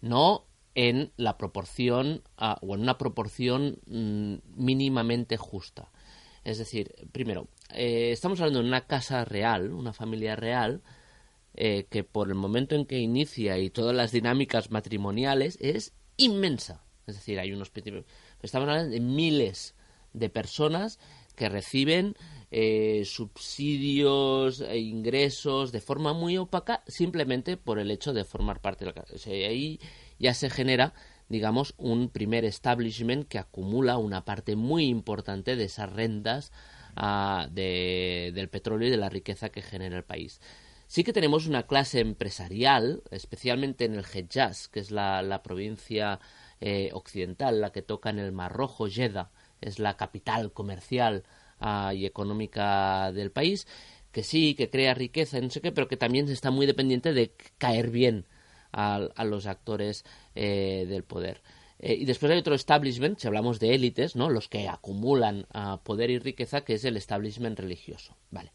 [0.00, 5.90] No en la proporción o en una proporción mm, mínimamente justa.
[6.44, 10.82] Es decir, primero, eh, estamos hablando de una casa real, una familia real,
[11.54, 16.82] eh, que por el momento en que inicia y todas las dinámicas matrimoniales es inmensa.
[17.06, 17.70] Es decir, hay unos
[18.42, 19.74] estamos hablando de miles
[20.12, 20.98] de personas
[21.34, 22.14] que reciben
[22.50, 28.84] eh, subsidios e ingresos de forma muy opaca simplemente por el hecho de formar parte
[28.84, 29.30] de la casa.
[29.30, 29.80] ahí
[30.18, 30.92] ya se genera,
[31.28, 36.52] digamos, un primer establishment que acumula una parte muy importante de esas rentas
[36.96, 40.40] ah, del petróleo y de la riqueza que genera el país.
[40.90, 46.18] Sí que tenemos una clase empresarial, especialmente en el Hejaz, que es la, provincia
[46.60, 51.24] eh, occidental, la que toca en el Mar Rojo, Jeddah, es la capital comercial
[51.58, 53.66] ah, y económica del país,
[54.12, 57.12] que sí, que crea riqueza y no sé qué, pero que también está muy dependiente
[57.12, 58.26] de caer bien
[58.72, 61.42] a, los actores eh, del poder.
[61.78, 64.28] Eh, y después hay otro establishment, si hablamos de élites, ¿no?
[64.28, 68.16] los que acumulan ah, poder y riqueza, que es el establishment religioso.
[68.30, 68.52] Vale.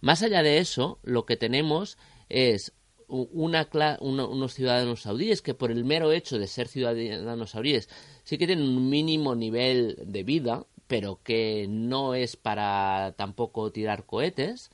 [0.00, 1.98] Más allá de eso, lo que tenemos
[2.28, 2.72] es
[3.08, 3.68] una,
[4.00, 7.88] unos ciudadanos saudíes que por el mero hecho de ser ciudadanos saudíes
[8.22, 14.04] sí que tienen un mínimo nivel de vida, pero que no es para tampoco tirar
[14.04, 14.70] cohetes.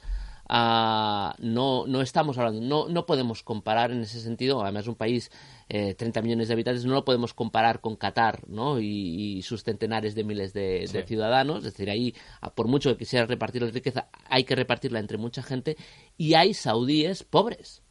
[0.48, 5.30] Ah, no, no estamos hablando, no, no podemos comparar en ese sentido, además un país
[5.70, 8.78] eh, 30 millones de habitantes, no lo podemos comparar con Qatar ¿no?
[8.78, 12.14] y, sus centenares de miles de, ciudadanos, es decir, ahí
[12.54, 15.78] por mucho que quisiera repartir la riqueza, hay que repartirla entre mucha gente
[16.18, 17.83] y hay saudíes pobres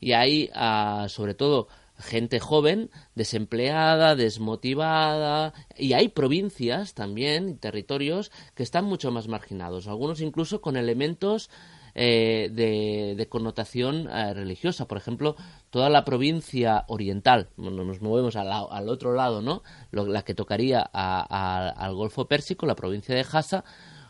[0.00, 1.68] y hay ah, sobre todo
[2.00, 10.20] gente joven, desempleada, desmotivada, y hay provincias también, territorios, que están mucho más marginados, algunos
[10.20, 11.50] incluso con elementos
[11.94, 14.86] eh, de, connotación eh, religiosa.
[14.86, 15.36] Por ejemplo,
[15.70, 19.62] toda la provincia oriental, nos movemos al, otro lado, ¿no?
[19.90, 23.64] la que tocaría al Golfo Pérsico, la provincia de Hassa,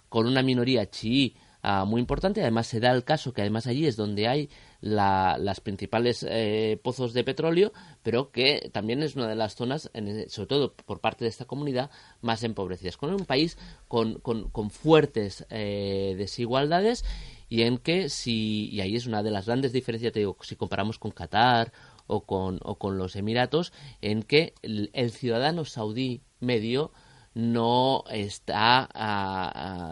[0.08, 2.40] con una minoría chií ah, muy importante.
[2.42, 7.12] Además, se da el caso que además allí es donde hay las principales eh, pozos
[7.12, 9.90] de petróleo, pero que también es una de las zonas,
[10.28, 11.90] sobre todo por parte de esta comunidad,
[12.22, 12.96] más empobrecidas.
[12.96, 14.20] Con un país con,
[14.70, 17.04] fuertes desigualdades
[17.50, 20.54] y en que si, y ahí es una de las grandes diferencias, te digo, si
[20.54, 21.72] comparamos con Qatar
[22.06, 26.92] o con, o con los Emiratos, en que el, ciudadano saudí medio
[27.34, 28.88] no está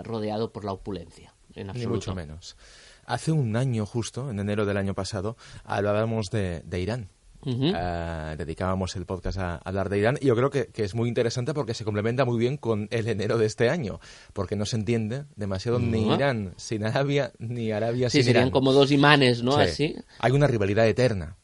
[0.05, 1.91] rodeado por la opulencia, en absoluto.
[1.91, 2.57] Ni mucho menos.
[3.05, 7.09] Hace un año justo, en enero del año pasado, hablábamos de Irán
[7.47, 11.55] eh, dedicábamos el podcast a, hablar de Irán y yo creo que, es muy interesante
[11.55, 14.01] porque se complementa muy bien con el enero de este año,
[14.33, 18.73] porque no se entiende demasiado ni Irán sin Arabia ni Arabia sí, sin serían como
[18.73, 19.57] dos imanes, ¿no?
[19.57, 19.95] Así.
[20.19, 21.37] Hay una rivalidad eterna.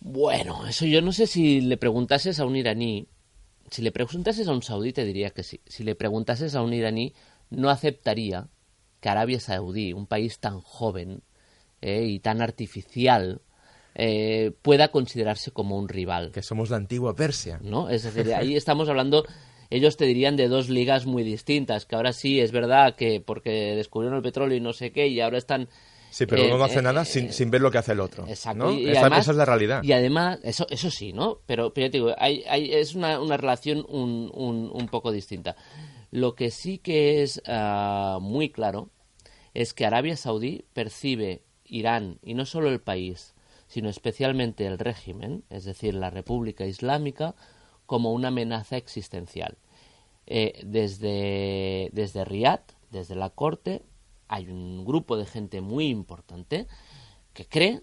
[0.00, 3.08] Bueno, eso yo no sé si le preguntases a un iraní,
[3.70, 5.60] si le preguntases a un saudí te diría que sí.
[5.66, 7.12] Si le preguntases a un iraní
[7.50, 8.46] no aceptaría
[9.00, 11.22] que Arabia Saudí, un país tan joven
[11.80, 13.40] eh, y tan artificial,
[13.94, 16.30] eh, pueda considerarse como un rival.
[16.32, 17.58] Que somos la antigua Persia.
[17.62, 17.88] ¿No?
[17.88, 19.24] Es decir, ahí estamos hablando
[19.70, 23.76] ellos te dirían de dos ligas muy distintas, que ahora sí es verdad que porque
[23.76, 25.68] descubrieron el petróleo y no sé qué, y ahora están...
[26.10, 28.00] Sí, pero uno no hace eh, nada sin, eh, sin, ver lo que hace el
[28.00, 28.26] otro.
[28.26, 28.72] Exacto.
[28.72, 29.80] Y, esa, es la realidad.
[29.84, 31.38] Y además, eso, eso sí, ¿no?
[31.46, 35.54] Pero, pero te digo, hay, hay, es una, una relación un, un, un, poco distinta.
[36.10, 38.90] Lo que sí que es ah, muy claro
[39.54, 43.34] es que Arabia Saudí percibe Irán, y no solo el país,
[43.68, 47.36] sino especialmente el régimen, es decir, la República Islámica,
[47.86, 49.58] como una amenaza existencial.
[50.26, 53.82] Eh, desde, desde Riyadh, desde la corte,
[54.28, 56.66] hay un grupo de gente muy importante
[57.32, 57.82] que cree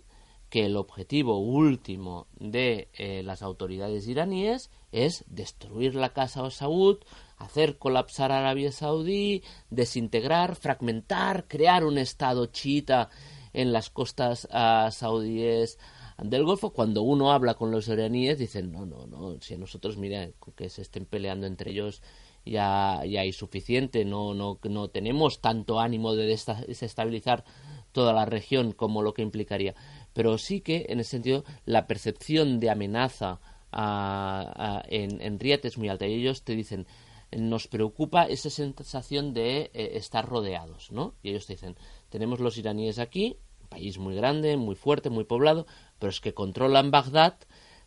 [0.49, 6.99] que el objetivo último de eh, las autoridades iraníes es destruir la Casa Saud,
[7.37, 13.09] hacer colapsar Arabia Saudí, desintegrar, fragmentar, crear un Estado chiita
[13.53, 15.79] en las costas uh, saudíes
[16.21, 16.73] del Golfo.
[16.73, 20.69] Cuando uno habla con los iraníes, dicen, no, no, no, si a nosotros, mira, que
[20.69, 22.01] se estén peleando entre ellos
[22.45, 27.43] ya, ya hay suficiente, no, no, no tenemos tanto ánimo de desestabilizar
[27.91, 29.75] toda la región como lo que implicaría.
[30.13, 33.39] Pero sí que, en ese sentido, la percepción de amenaza
[33.71, 36.07] en, en Riad es muy alta.
[36.07, 36.87] Y ellos te dicen,
[37.31, 41.13] nos preocupa esa sensación de eh, estar rodeados, ¿no?
[41.23, 41.75] Y ellos te dicen,
[42.09, 45.65] tenemos los iraníes aquí, un país muy grande, muy fuerte, muy poblado,
[45.99, 47.35] pero es que controlan Bagdad,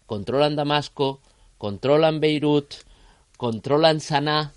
[0.06, 1.20] controlan Damasco,
[1.58, 2.74] controlan Beirut,
[3.36, 4.52] controlan Sanaa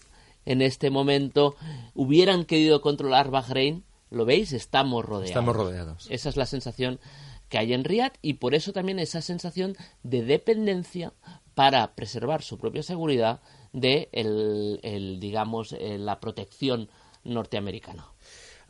[0.45, 1.55] en este momento,
[1.93, 4.53] hubieran querido controlar Bahrein, ¿Lo veis?
[4.53, 5.29] Estamos rodeados.
[5.29, 6.07] Estamos rodeados.
[6.11, 6.99] Esa es la sensación
[7.49, 11.13] que hay en Riad y por eso también esa sensación de dependencia
[11.55, 13.41] para preservar su propia seguridad
[13.73, 16.89] de el, digamos eh, la protección
[17.23, 18.05] norteamericana.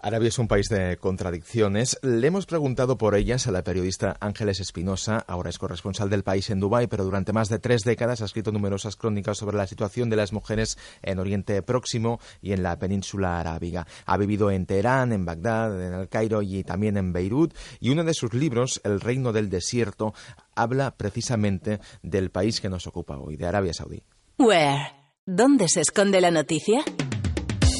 [0.06, 1.98] Arabia es un país de contradicciones.
[2.02, 6.50] Le hemos preguntado por ellas a la periodista Ángeles Espinosa, ahora es corresponsal del país
[6.50, 10.10] en Dubái, pero durante más de tres décadas ha escrito numerosas crónicas sobre la situación
[10.10, 13.88] de las mujeres en Oriente Próximo y en la península arábiga.
[14.06, 18.04] Ha vivido en Teherán, en Bagdad, en El Cairo y también en Beirut, y uno
[18.04, 20.14] de sus libros, El reino del desierto,
[20.54, 24.04] habla precisamente del país que nos ocupa hoy, de Arabia Saudí.
[24.38, 24.92] Where?
[25.26, 26.84] ¿Dónde se esconde la noticia?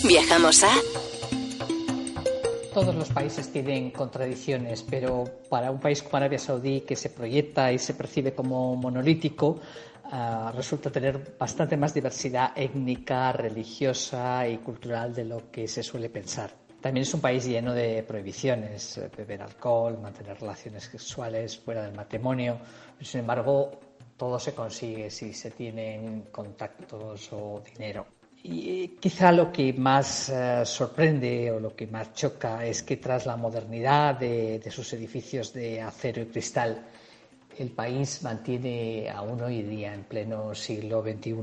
[0.08, 0.70] Viajamos a
[2.74, 7.72] todos los países tienen contradicciones, pero para un país como Arabia Saudí, que se proyecta
[7.72, 9.60] y se percibe como monolítico,
[10.06, 16.10] ah, resulta tener bastante más diversidad étnica, religiosa y cultural de lo que se suele
[16.10, 16.52] pensar.
[16.82, 21.96] También es un país lleno de prohibiciones, eh, beber alcohol, mantener relaciones sexuales fuera del
[21.96, 22.58] matrimonio.
[23.00, 23.80] Sin embargo,
[24.24, 28.06] todo se consigue si se tienen contactos o dinero.
[28.42, 33.26] Y quizá lo que más eh, sorprende o lo que más choca es que tras
[33.26, 36.86] la modernidad de, sus edificios de acero y cristal,
[37.58, 41.34] el país mantiene aún hoy día, en pleno siglo XXI,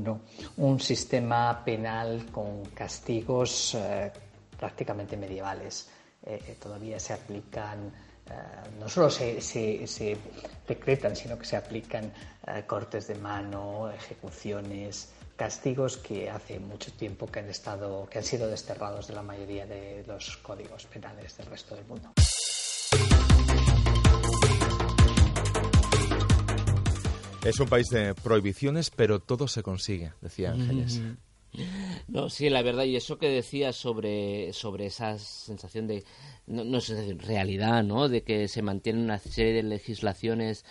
[0.57, 4.11] un sistema penal con castigos eh,
[4.57, 5.87] prácticamente medievales.
[6.25, 7.91] Eh, todavía se aplican,
[8.79, 10.17] no solo se, se,
[10.67, 12.11] decretan, sino que se aplican
[12.67, 18.47] cortes de mano, ejecuciones, castigos que hace mucho tiempo que han estado, que han sido
[18.47, 22.13] desterrados de la mayoría de los códigos penales del resto del mundo.
[27.43, 31.01] Es un país de prohibiciones, pero todo se consigue, decía Ángeles.
[32.07, 36.03] No, sí, la verdad, y eso que decía sobre, sobre esa sensación de,
[36.45, 38.09] no, no sé, realidad, ¿no?
[38.09, 40.65] De que se mantiene una serie de legislaciones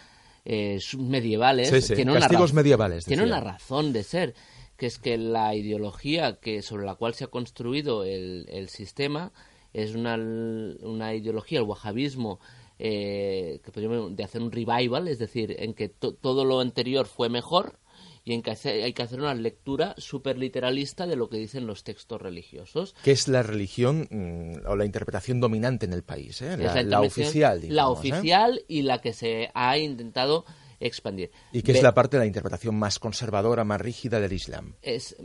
[0.44, 1.70] eh, medievales.
[1.86, 3.04] Tiene Castigos una medievales.
[3.04, 4.34] Tiene una razón de ser
[4.76, 9.32] que es que la ideología que sobre la cual se ha construido el, el sistema
[9.74, 12.40] es una, una, ideología, el wahabismo,
[12.78, 17.78] eh, que de hacer un revival, es decir, en que todo lo anterior fue mejor
[18.24, 21.84] y en que hay que hacer una lectura súper literalista de lo que dicen los
[21.84, 22.94] textos religiosos.
[23.02, 26.42] ¿Qué es la religión mm, o la interpretación dominante en el país?
[26.42, 26.56] Eh?
[26.56, 27.62] La, oficial.
[27.68, 27.86] la ¿eh?
[27.86, 30.44] oficial y la que se ha intentado
[30.80, 31.30] expandir.
[31.52, 34.74] ¿Y qué es la parte de la interpretación más conservadora, más rígida del Islam?
[34.82, 35.16] Es,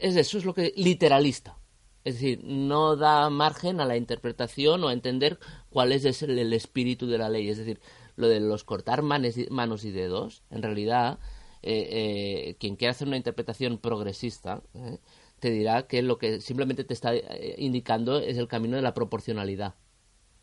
[0.00, 1.58] es eso, es lo que literalista.
[2.04, 7.06] Es decir, no da margen a la interpretación o a entender cuál es el, espíritu
[7.06, 7.48] de la ley.
[7.50, 7.80] Es decir,
[8.16, 11.18] lo de los cortar manos y dedos, en realidad,
[11.62, 14.98] eh, eh, quien quiera hacer una interpretación progresista, eh,
[15.40, 17.12] te dirá que lo que simplemente te está
[17.56, 19.74] indicando es el camino de la proporcionalidad.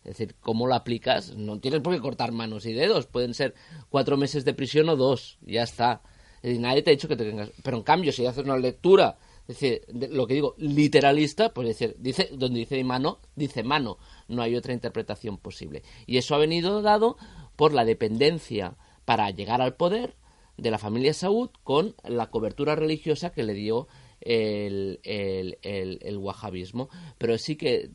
[0.05, 1.35] Es decir, ¿cómo lo aplicas?
[1.35, 3.07] No tienes por qué cortar manos y dedos.
[3.07, 3.55] Pueden ser
[3.89, 5.39] cuatro meses de prisión o dos.
[5.41, 6.01] Ya está.
[6.43, 7.51] Es nadie te ha dicho que te tengas.
[7.63, 11.95] Pero en cambio, si haces una lectura, es decir, lo que digo, literalista, pues decir,
[11.97, 13.97] dice, donde dice mano, dice mano.
[14.27, 15.81] No hay otra interpretación posible.
[16.05, 17.17] Y eso ha venido dado
[17.55, 20.15] por la dependencia para llegar al poder
[20.57, 23.87] de la familia Saud con la cobertura religiosa que le dio
[24.21, 27.91] el, el, wahabismo, pero sí que,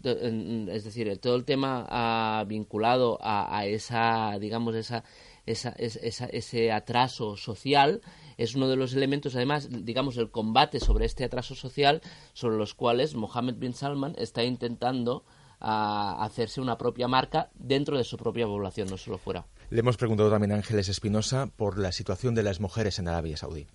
[0.68, 5.04] es decir, todo el tema ah, vinculado a, esa, digamos, esa,
[5.46, 8.00] esa, ese atraso social
[8.36, 12.00] es uno de los elementos, además, digamos, el combate sobre este atraso social,
[12.32, 15.24] sobre los cuales Mohammed bin Salman está intentando
[15.58, 19.46] ah, hacerse una propia marca dentro de su propia población, no solo fuera.
[19.70, 23.36] Le hemos preguntado también a Ángeles Espinosa por la situación de las mujeres en Arabia
[23.36, 23.68] Saudí.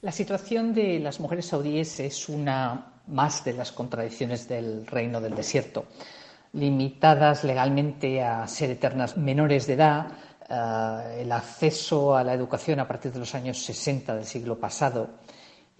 [0.00, 5.34] La situación de las mujeres saudíes es una más de las contradicciones del reino del
[5.34, 5.84] desierto.
[6.54, 10.06] Limitadas legalmente a ser eternas menores de edad,
[10.48, 15.10] eh, el acceso a la educación a partir de los años 60 del siglo pasado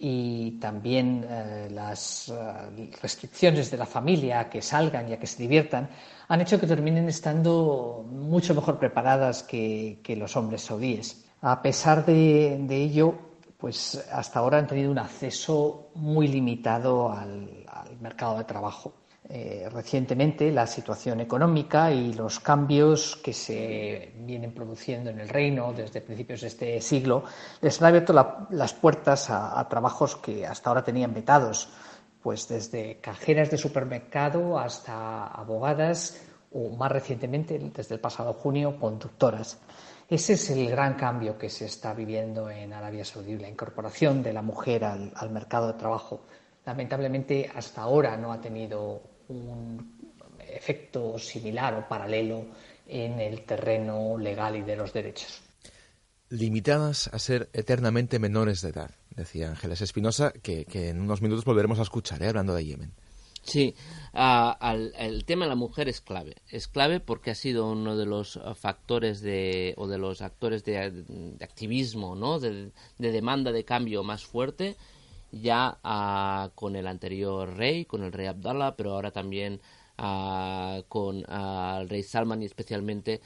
[0.05, 5.29] y también eh, las eh, restricciones de la familia a que salgan y a que
[5.29, 5.89] se diviertan
[6.27, 11.25] han hecho que terminen estando mucho mejor preparadas que, los hombres saudíes.
[11.41, 13.15] A pesar de, ello,
[13.57, 17.49] pues hasta ahora han tenido un acceso muy limitado al
[18.01, 19.02] mercado de trabajo.
[19.29, 25.73] Eh, recientemente la situación económica y los cambios que se vienen produciendo en el reino
[25.73, 27.23] desde principios de este siglo
[27.61, 28.13] les han abierto
[28.51, 31.69] las puertas a, trabajos que hasta ahora tenían vetados,
[32.21, 39.61] pues desde cajeras de supermercado hasta abogadas o más recientemente, desde el pasado junio, conductoras.
[40.11, 44.33] Ese es el gran cambio que se está viviendo en Arabia Saudí, la incorporación de
[44.33, 46.23] la mujer al mercado de trabajo.
[46.65, 50.01] Lamentablemente, hasta ahora no ha tenido un
[50.39, 52.47] efecto similar o paralelo
[52.87, 55.41] en el terreno legal y de los derechos.
[56.29, 61.79] Limitadas a ser eternamente menores de edad, decía Ángeles Espinosa, que, en unos minutos volveremos
[61.79, 62.29] a escuchar, ¿eh?
[62.29, 62.93] hablando de Yemen.
[63.43, 63.75] Sí,
[64.15, 66.37] el tema de la mujer es clave.
[66.49, 70.79] Es clave porque ha sido uno de los factores de, o de los actores de,
[71.43, 72.39] activismo, ¿no?
[72.39, 74.77] de, demanda de cambio más fuerte
[75.33, 79.61] ya ah, con el anterior rey, con el rey Abdallah, pero ahora también
[79.99, 83.21] ah, con ah, el rey Salman y especialmente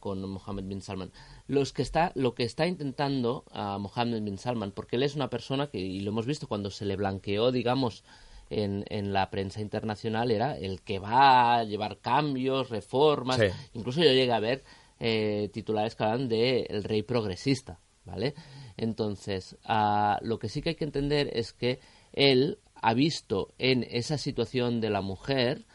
[0.00, 1.12] con Mohammed bin Salman.
[1.46, 5.68] Los que está, lo que está intentando Mohammed bin Salman, porque él es una persona
[5.68, 8.02] que, y lo hemos visto cuando se le blanqueó, digamos,
[8.50, 13.40] en, en, la prensa internacional era el que va a llevar cambios, reformas.
[13.74, 14.64] Incluso yo llegué a ver
[14.98, 18.34] eh, titulares que hablan de el rey progresista, ¿vale?
[18.76, 21.80] Entonces, ah, lo que sí que hay que entender es que
[22.12, 25.66] él ha visto en esa situación de la mujer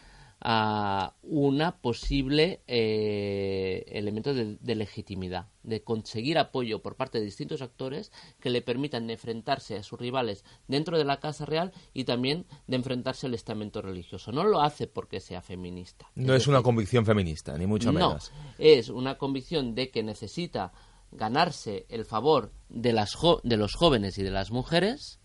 [0.43, 8.11] uh, una posible eh, elemento de, legitimidad, de conseguir apoyo por parte de distintos actores
[8.39, 12.75] que le permitan enfrentarse a sus rivales dentro de la Casa Real y también de
[12.75, 14.31] enfrentarse al estamento religioso.
[14.31, 16.09] No lo hace porque sea feminista.
[16.15, 18.31] No es, una convicción feminista, ni mucho menos.
[18.31, 20.71] No, es una convicción de que necesita
[21.11, 25.19] ganarse el favor de, las de los jóvenes y de las mujeres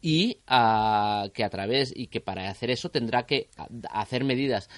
[0.00, 3.48] y ah, que a través y que para hacer eso tendrá que
[3.90, 4.68] hacer medidas.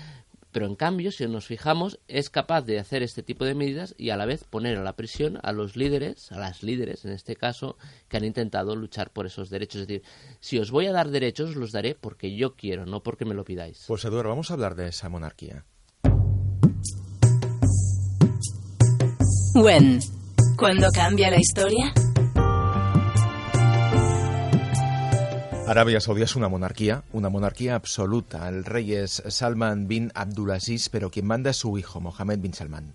[0.51, 4.11] Pero en cambio si nos fijamos es capaz de hacer este tipo de medidas y
[4.11, 7.37] a la vez poner a la prisión a los líderes a las líderes en este
[7.37, 7.77] caso
[8.09, 9.83] que han intentado luchar por esos derechos.
[9.83, 10.03] Es decir
[10.41, 13.35] si os voy a dar derechos os los daré porque yo quiero no porque me
[13.35, 13.85] lo pidáis.
[13.87, 15.67] Pues Eduardo vamos a hablar de esa monarquía.
[19.55, 20.01] When
[20.59, 21.93] ¿Cuándo cambia la historia?
[25.69, 28.49] Arabia Saudí es una monarquía, una monarquía absoluta.
[28.49, 32.93] El rey es Salman bin Abdulaziz, pero quien manda es su hijo, Mohammed bin Salman.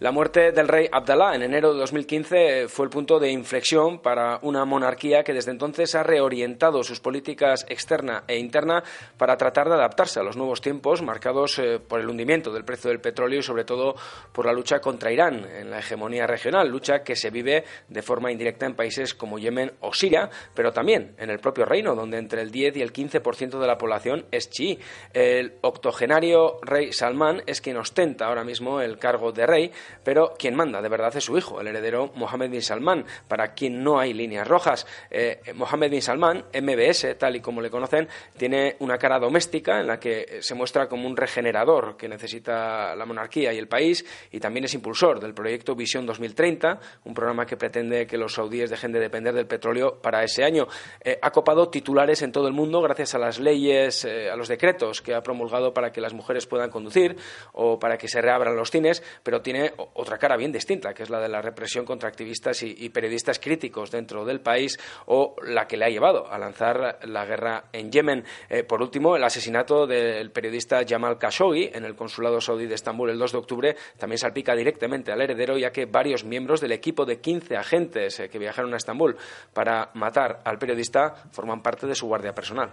[0.00, 4.38] La muerte del rey Abdalá en enero de 2015 fue el punto de inflexión para
[4.40, 8.82] una monarquía que desde entonces ha reorientado sus políticas externa e interna
[9.18, 12.88] para tratar de adaptarse a los nuevos tiempos marcados eh, por el hundimiento del precio
[12.88, 13.94] del petróleo y sobre todo
[14.32, 18.32] por la lucha contra Irán en la hegemonía regional, lucha que se vive de forma
[18.32, 22.40] indirecta en países como Yemen o Siria, pero también en el propio reino, donde entre
[22.40, 24.78] el 10 y el 15% de la población es chií.
[25.12, 29.70] El octogenario rey Salman es quien ostenta ahora mismo el cargo de rey,
[30.02, 33.82] pero quien manda de verdad es su hijo, el heredero Mohammed bin Salman, para quien
[33.82, 34.86] no hay líneas rojas.
[35.10, 39.86] Eh, Mohammed bin Salman, MBS, tal y como le conocen, tiene una cara doméstica en
[39.86, 44.40] la que se muestra como un regenerador que necesita la monarquía y el país y
[44.40, 48.92] también es impulsor del proyecto Visión 2030, un programa que pretende que los saudíes dejen
[48.92, 50.66] de depender del petróleo para ese año.
[51.02, 54.48] Eh, ha copado titulares en todo el mundo gracias a las leyes, eh, a los
[54.48, 57.16] decretos que ha promulgado para que las mujeres puedan conducir
[57.52, 61.10] o para que se reabran los cines, pero tiene otra cara bien distinta, que es
[61.10, 65.76] la de la represión contra activistas y, periodistas críticos dentro del país o la que
[65.76, 68.24] le ha llevado a lanzar la guerra en Yemen.
[68.48, 73.10] Eh, por último, el asesinato del periodista Jamal Khashoggi en el consulado saudí de Estambul
[73.10, 77.04] el 2 de octubre también salpica directamente al heredero, ya que varios miembros del equipo
[77.04, 79.16] de 15 agentes eh, que viajaron a Estambul
[79.52, 82.70] para matar al periodista forman parte de su guardia personal.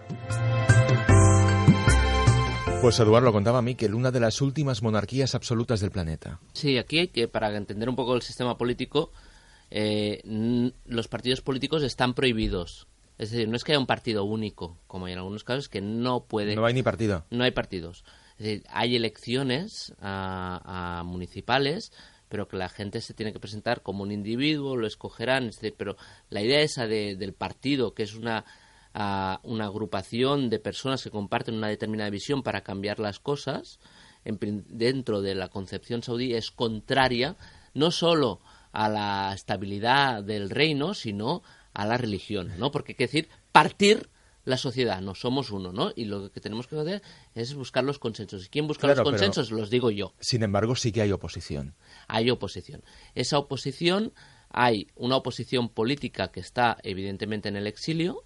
[2.82, 6.40] Pues Eduardo lo contaba a mí que una de las últimas monarquías absolutas del planeta.
[6.54, 9.12] Sí, aquí hay que, para entender un poco el sistema político,
[9.72, 10.22] eh,
[10.86, 12.88] los partidos políticos están prohibidos.
[13.18, 15.82] Es decir, no es que haya un partido único, como hay en algunos casos, que
[15.82, 16.56] no puede.
[16.56, 17.26] No hay ni partido.
[17.32, 18.06] No hay partidos.
[18.38, 21.92] Es decir, hay elecciones a, municipales,
[22.30, 25.48] pero que la gente se tiene que presentar como un individuo, lo escogerán.
[25.48, 25.98] Es decir, pero
[26.30, 28.46] la idea esa del partido, que es una
[29.00, 33.80] a una agrupación de personas que comparten una determinada visión para cambiar las cosas,
[34.24, 37.36] dentro de la concepción saudí es contraria
[37.76, 38.42] no solo
[38.72, 41.44] a la estabilidad del reino, sino
[41.74, 42.72] a la religión, ¿no?
[42.72, 44.10] Porque hay que decir partir
[44.46, 45.92] la sociedad, no somos uno, ¿no?
[45.96, 47.04] Y lo que tenemos que hacer
[47.36, 48.48] es buscar los consensos.
[48.48, 49.52] ¿Y quién busca los consensos?
[49.52, 50.14] Los digo yo.
[50.20, 51.76] Sin embargo, sí que hay oposición.
[52.08, 52.84] Hay oposición.
[53.14, 54.12] Esa oposición,
[54.50, 58.24] hay una oposición política que está evidentemente en el exilio,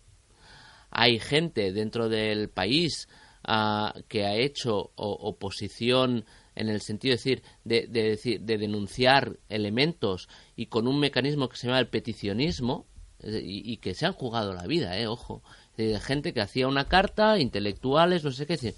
[0.91, 3.07] hay gente dentro del país
[3.43, 6.25] ah, que ha hecho oposición
[6.55, 11.57] en el sentido de decir, de, decir, de denunciar elementos y con un mecanismo que
[11.57, 12.85] se llama el peticionismo,
[13.23, 15.43] y, que se han jugado la vida, eh, ojo,
[15.77, 18.75] de gente que hacía una carta, intelectuales, no sé qué, decir,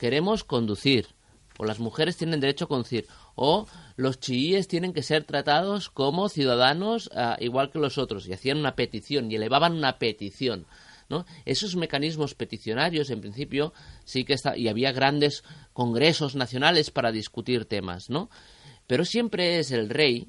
[0.00, 1.08] queremos conducir,
[1.58, 6.28] o las mujeres tienen derecho a conducir, o los chiíes tienen que ser tratados como
[6.28, 10.66] ciudadanos ah, igual que los otros, y hacían una petición, y elevaban una petición.
[11.44, 13.72] Esos mecanismos peticionarios, en principio,
[14.04, 18.30] sí que está, y había grandes congresos nacionales para discutir temas, ¿no?
[18.86, 20.28] Pero siempre es el rey,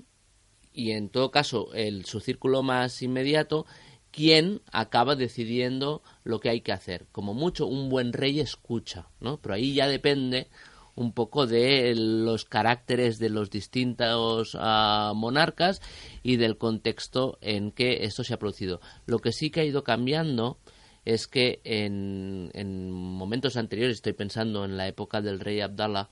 [0.74, 3.66] y en todo caso el, su círculo más inmediato,
[4.12, 7.08] quien acaba decidiendo lo que hay que hacer.
[7.12, 9.38] Como mucho, un buen rey escucha, ¿no?
[9.38, 10.50] Pero ahí ya depende
[10.96, 15.82] un poco de los caracteres de los distintos ah, monarcas
[16.22, 18.80] y del contexto en que esto se ha producido.
[19.06, 20.60] Lo que sí que ha ido cambiando
[21.06, 26.10] es que en, en momentos anteriores, estoy pensando en la época del rey Abdallah,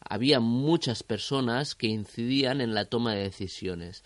[0.00, 4.04] había muchas personas que incidían en la toma de decisiones.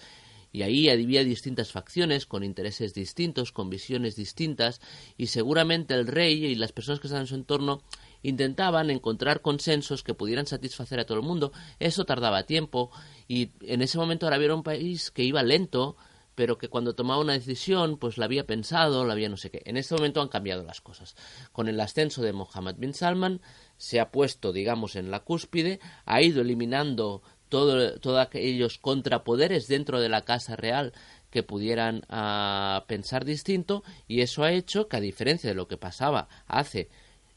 [0.55, 4.83] Y ahí había distintas facciones con intereses distintos, con visiones distintas,
[5.17, 7.83] y seguramente el rey y las personas que estaban en su entorno
[8.23, 11.53] intentaban encontrar consensos que pudieran satisfacer a todo el mundo.
[11.81, 12.91] Eso tardaba tiempo
[13.29, 15.97] y en ese momento ahora había un país que iba lento,
[16.35, 19.63] pero que cuando tomaba una decisión, pues la había pensado, la había no sé qué.
[19.65, 21.15] En este momento han cambiado las cosas.
[21.53, 23.41] Con el ascenso de Mohammed bin Salman,
[23.77, 30.01] se ha puesto, digamos, en la cúspide, ha ido eliminando todo, todos aquellos contrapoderes dentro
[30.01, 30.93] de la Casa Real
[31.31, 35.79] que pudieran ah, pensar distinto, y eso ha hecho que, a diferencia de lo que
[35.79, 36.91] pasaba hace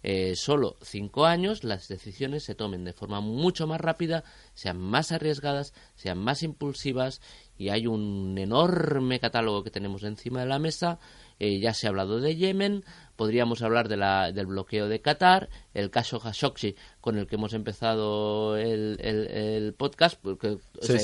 [0.08, 4.24] eh, solo cinco años, las decisiones se tomen de forma mucho más rápida,
[4.54, 7.22] sean más arriesgadas, sean más impulsivas
[7.58, 10.99] y hay un enorme catálogo que tenemos encima de la mesa.
[11.38, 12.86] Eh, ya se ha hablado de Yemen,
[13.18, 17.53] podríamos hablar de la, del bloqueo de Qatar, el caso Khashoggi con el que hemos
[17.53, 20.58] empezado el, el, podcast, porque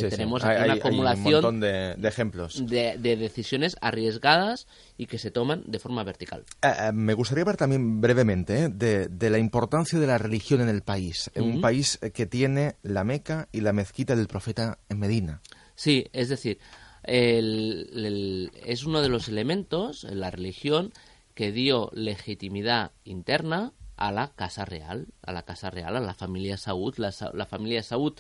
[0.10, 6.02] tenemos una acumulación un de, ejemplos de, decisiones arriesgadas y que se toman de forma
[6.06, 6.45] vertical.
[6.62, 10.70] Eh, eh, me gustaría hablar también brevemente de, de, la importancia de la religión en
[10.70, 14.99] el país, en un país que tiene la Meca y la mezquita del profeta en
[14.99, 15.41] Medina.
[15.82, 16.60] Sí, es decir,
[17.02, 20.94] es uno de los elementos, la religión,
[21.34, 26.58] que dio legitimidad interna a la Casa Real, a la Casa Real, a la familia
[26.58, 26.94] Saud.
[27.00, 28.14] La, familia Saud,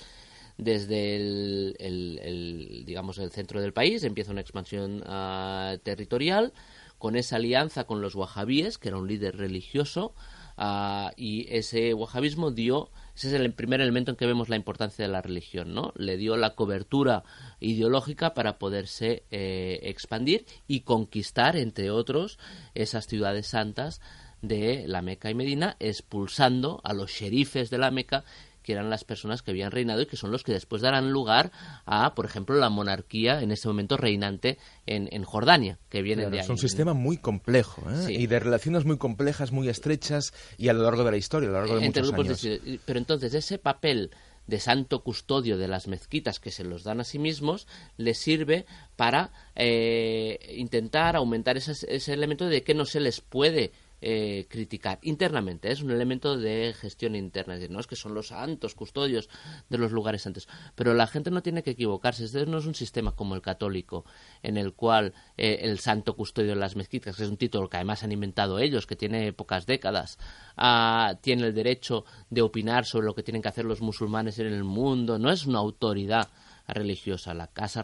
[0.57, 6.53] desde el, digamos, el centro del país, empieza una expansión ah, territorial
[6.97, 10.15] con esa alianza con los wahabíes, que era un líder religioso,
[10.57, 15.05] ah, y ese wahabismo dio ese es el primer elemento en que vemos la importancia
[15.05, 15.93] de la religión, ¿no?
[15.95, 17.23] Le dio la cobertura
[17.61, 22.37] ideológica para poderse eh, expandir y conquistar, entre otros,
[22.75, 24.01] esas ciudades santas
[24.41, 28.25] de la Meca y Medina, expulsando a los sheriffes de la Meca
[28.63, 31.51] que eran las personas que habían reinado y que son los que después darán lugar
[31.85, 36.39] a, por ejemplo, la monarquía en ese momento reinante en, en Jordania, que viene de
[36.39, 36.43] ahí.
[36.43, 38.13] Es un sistema muy complejo ¿eh?
[38.13, 41.51] y de relaciones muy complejas, muy estrechas y a lo largo de la historia, a
[41.53, 42.61] lo largo de muchos años.
[42.85, 44.11] pero entonces ese papel
[44.51, 48.65] de santo custodio de las mezquitas que se los dan a sí mismos les sirve
[48.97, 53.71] para eh, intentar aumentar ese elemento de que no se les puede
[54.03, 55.71] eh, criticar internamente.
[55.71, 57.53] Es un elemento de gestión interna.
[57.53, 59.29] Es decir, no es que son los santos custodios
[59.69, 60.47] de los lugares santos.
[60.75, 62.25] Pero la gente no tiene que equivocarse.
[62.25, 64.05] Este no es un sistema como el católico,
[64.41, 67.77] en el cual eh, el santo custodio de las mezquitas, que es un título que
[67.77, 70.17] además han inventado ellos, que tiene pocas décadas,
[70.57, 74.47] ah, tiene el derecho de opinar sobre lo que tienen que hacer los musulmanes en
[74.47, 75.19] el mundo.
[75.19, 76.29] No es una autoridad
[76.67, 77.33] religiosa.
[77.33, 77.83] La Casa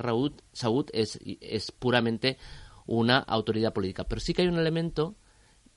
[0.52, 2.38] Saud es, es puramente
[2.88, 4.06] una autoridad política.
[4.06, 5.16] Pero sí que hay un elemento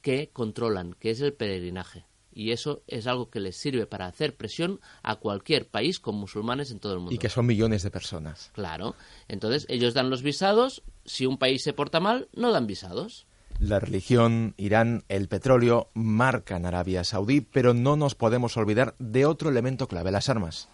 [0.01, 2.07] que controlan, que es el peregrinaje.
[2.33, 6.71] Y eso es algo que les sirve para hacer presión a cualquier país con musulmanes
[6.71, 7.15] en todo el mundo.
[7.15, 8.51] Y que son millones de personas.
[8.55, 8.95] Claro.
[9.29, 10.83] Entonces, ellos dan los visados.
[11.05, 13.27] Si un país se porta mal, no dan visados.
[13.59, 19.51] La religión, Irán, el petróleo marcan Arabia Saudí, pero no nos podemos olvidar de otro
[19.51, 20.71] elemento clave, las armas.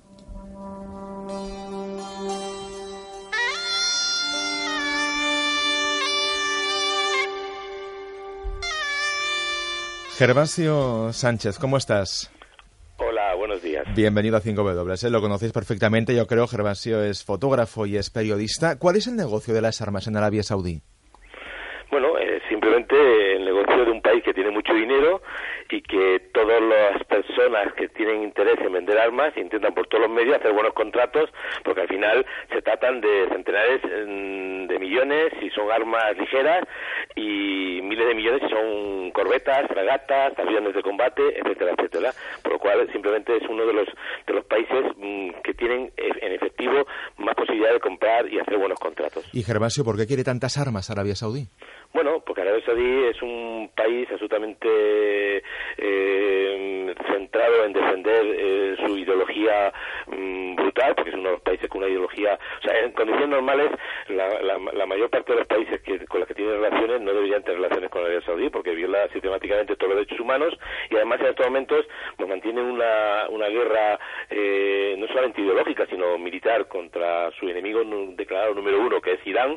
[10.18, 12.32] Gervasio Sánchez, ¿cómo estás?
[12.96, 13.84] Hola, buenos días.
[13.94, 15.06] Bienvenido a 5W.
[15.06, 15.10] ¿eh?
[15.10, 16.46] Lo conocéis perfectamente, yo creo.
[16.46, 18.78] Gervasio es fotógrafo y es periodista.
[18.78, 20.80] ¿Cuál es el negocio de las armas en Arabia Saudí?
[21.90, 22.96] Bueno, eh, simplemente
[23.36, 25.20] el negocio de un país que tiene mucho dinero
[25.70, 30.10] y que todas las personas que tienen interés en vender armas intentan por todos los
[30.10, 31.30] medios hacer buenos contratos
[31.64, 36.64] porque al final se tratan de centenares mm, de millones si son armas ligeras
[37.16, 42.12] y miles de millones son corbetas, fragatas, aviones de combate, etcétera, etcétera.
[42.42, 43.88] Por lo cual simplemente es uno de los
[44.26, 46.86] de los países mm, que tienen e, en efectivo
[47.16, 49.28] más posibilidad de comprar y hacer buenos contratos.
[49.32, 51.48] Y Gervasio, ¿por qué quiere tantas armas Arabia Saudí?
[51.94, 54.68] Bueno, porque Arabia Saudí es un país absolutamente
[55.78, 59.72] eh, centrado en defender eh, su ideología
[60.06, 63.30] mm, brutal, porque es uno de los países con una ideología, o sea, en condiciones
[63.30, 63.70] normales,
[64.08, 67.42] la, la, mayor parte de los países que, con los que tiene relaciones no deberían
[67.42, 70.52] tener relaciones con Arabia Saudí, porque viola sistemáticamente todos los derechos humanos
[70.90, 71.86] y además en estos momentos
[72.16, 73.98] pues, mantienen una, una guerra
[74.28, 77.82] eh, no solamente ideológica, sino militar contra su enemigo
[78.16, 79.56] declarado número uno, que es Irán,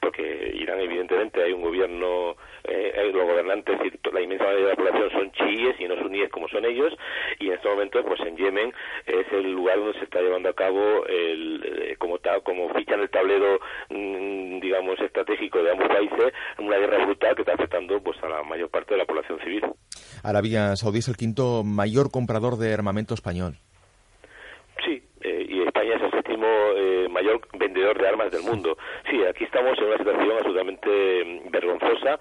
[0.00, 3.78] porque Irán evidentemente hay un gobierno, eh, los gobernantes,
[4.12, 6.94] la inmensa mayoría de la población son chiíes y no suníes como son ellos,
[7.38, 8.72] y en estos momentos, pues en Yemen
[9.06, 13.00] es el lugar donde se está llevando a cabo, el, eh, como, como ficha en
[13.00, 18.16] el tablero, mm, digamos, estratégico de ambos países, una guerra brutal que está afectando pues
[18.22, 19.64] a la mayor parte de la población civil.
[20.22, 23.58] Arabia Saudí es el quinto mayor comprador de armamento español.
[24.84, 28.76] Sí, eh, y España es el séptimo eh, mayor vendedor de armas del mundo.
[29.10, 32.18] Sí, aquí estamos en una situación absolutamente mm, vergonzosa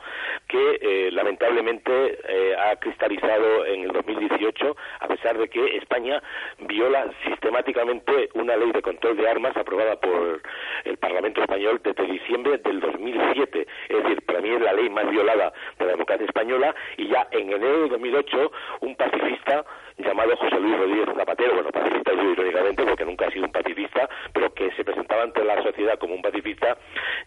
[0.47, 2.17] que eh, lamentablemente
[2.57, 6.21] ha cristalizado en el 2018 a pesar de que España
[6.59, 10.41] viola sistemáticamente una ley de control de armas aprobada por
[10.85, 13.67] el Parlamento español desde diciembre del 2007.
[13.89, 17.27] Es decir, para mí es la ley más violada de la democracia española y ya
[17.31, 18.51] en enero de 2008
[18.81, 19.65] un pacifista
[19.97, 23.98] llamado José Luis Rodríguez Zapatero, bueno, pacifista yo irónicamente porque nunca ha sido un pacifista,
[24.33, 26.77] pero que se presentaba ante la sociedad como un pacifista,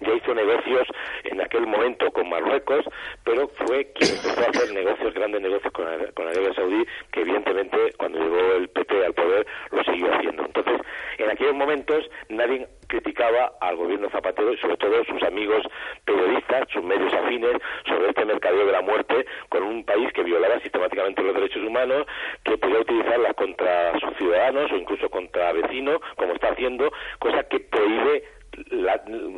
[0.01, 0.89] ya hizo negocios
[1.25, 2.85] en aquel momento con Marruecos,
[3.25, 7.79] pero fue quien empezó a hacer negocios, grandes negocios con, con Arabia Saudí, que evidentemente
[7.99, 10.45] cuando llegó el PP al poder lo siguió haciendo.
[10.45, 10.81] Entonces,
[11.19, 15.63] en aquellos momentos nadie criticaba al gobierno Zapatero y sobre todo sus amigos
[16.05, 17.57] periodistas, sus medios afines,
[17.87, 22.07] sobre este mercadeo de la muerte con un país que violaba sistemáticamente los derechos humanos,
[22.45, 27.61] que podía utilizarlas contra sus ciudadanos o incluso contra vecinos, como está haciendo, cosa que
[27.61, 28.25] prohíbe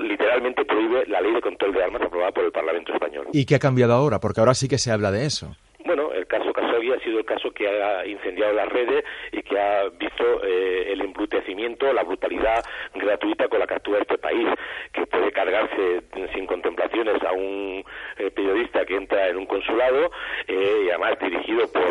[0.00, 3.28] literalmente prohíbe la ley de control de armas aprobada por el Parlamento español.
[3.32, 4.18] ¿Y qué ha cambiado ahora?
[4.18, 5.56] Porque ahora sí que se habla de eso.
[5.84, 9.58] Bueno, el caso Khashoggi ha sido el caso que ha incendiado las redes y que
[9.58, 12.64] ha visto eh, el embrutecimiento, la brutalidad
[12.94, 14.48] gratuita con la que actúa este país,
[14.92, 17.84] que puede cargarse sin contemplaciones a un
[18.18, 20.10] eh, periodista que entra en un consulado
[20.46, 21.84] eh, y además dirigido por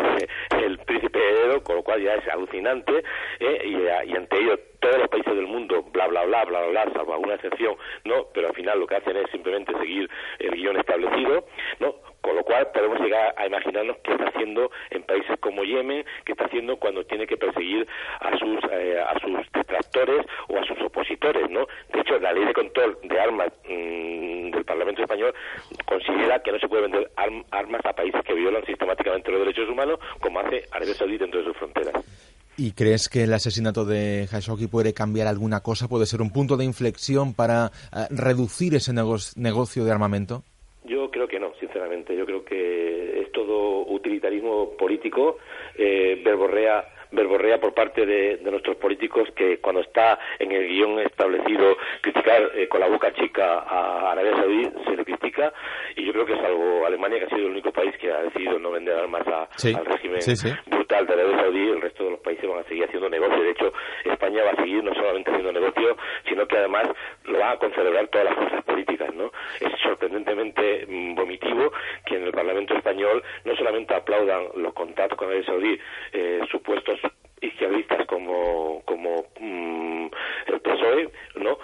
[0.58, 3.02] el príncipe heredero, con lo cual ya es alucinante
[3.40, 7.14] y, y ante ello todos los países del mundo, bla, bla, bla, bla, bla, salvo
[7.14, 7.74] alguna excepción,
[8.04, 11.46] no, pero al final lo que hacen es simplemente seguir el guion establecido,
[11.80, 12.13] ¿no?
[12.24, 16.32] Con lo cual podemos llegar a imaginarnos qué está haciendo en países como Yemen, qué
[16.32, 17.86] está haciendo cuando tiene que perseguir
[18.18, 21.66] a sus, eh, a sus detractores o a sus opositores, ¿no?
[21.92, 25.34] De hecho, la ley de control de armas mm, del Parlamento español
[25.84, 27.10] considera que no se puede vender
[27.50, 31.46] armas a países que violan sistemáticamente los derechos humanos, como hace Arabia Saudí dentro de
[31.48, 31.92] sus fronteras.
[32.56, 35.88] ¿Y crees que el asesinato de Khashoggi puede cambiar alguna cosa?
[35.88, 40.42] ¿Puede ser un punto de inflexión para eh, reducir ese negocio de armamento?
[40.84, 42.16] Yo creo que no, sinceramente.
[42.16, 45.38] Yo creo que es todo utilitarismo político,
[45.76, 46.84] eh, verborrea
[47.14, 52.68] verborrea por parte de, nuestros políticos que cuando está en el guion establecido criticar eh,
[52.68, 55.52] con la boca chica a Arabia Saudí se le critica.
[55.96, 58.58] Y yo creo que salvo Alemania que ha sido el único país que ha decidido
[58.58, 60.20] no vender armas al régimen
[60.66, 63.42] brutal de Arabia Saudí el resto de los países van a seguir haciendo negocio.
[63.42, 63.72] De hecho
[64.04, 65.96] España va a seguir no solamente haciendo negocio
[66.28, 66.88] sino que además
[67.24, 69.30] lo van a concelebrar todas las fuerzas políticas ¿no?
[69.60, 71.72] es sorprendentemente mm, vomitivo
[72.06, 75.78] que en el Parlamento español no solamente aplaudan los contactos con Arabia Saudí
[76.12, 76.98] eh, supuestos
[77.46, 80.06] izquierdistas como, como mm,
[80.46, 81.58] el PSOE, ¿no?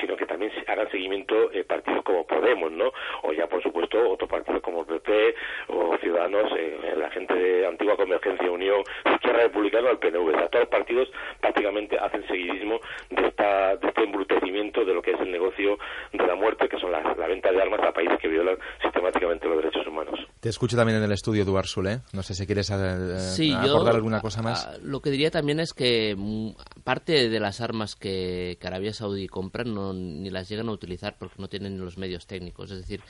[0.00, 2.92] sino que también hagan seguimiento eh, partidos como Podemos, ¿no?
[3.22, 5.34] O ya, por supuesto, otros partidos como el PP
[5.68, 8.82] o Ciudadanos, eh, la gente de Antigua Convergencia Unión,
[9.14, 10.28] Izquierda Republicana o el PNV.
[10.28, 11.08] O todos los partidos
[11.40, 15.78] prácticamente hacen seguidismo de, esta, de este embrutecimiento de lo que es el negocio
[16.12, 19.48] de la muerte, que son la, la venta de armas a países que violan sistemáticamente
[19.48, 20.18] los derechos humanos.
[20.40, 21.98] Te escucho también en el estudio, Eduard Sule.
[22.12, 24.80] No sé si quieres eh, abordar alguna cosa más.
[24.82, 26.50] Lo que diría también es que mm,
[26.84, 31.42] parte de las armas que, Arabia Saudí compra no, ni las llegan a utilizar porque
[31.42, 32.70] no tienen los medios técnicos.
[32.70, 33.00] Es decir,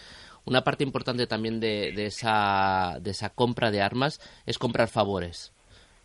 [0.47, 5.53] una parte importante también de, esa, de esa compra de armas es comprar favores.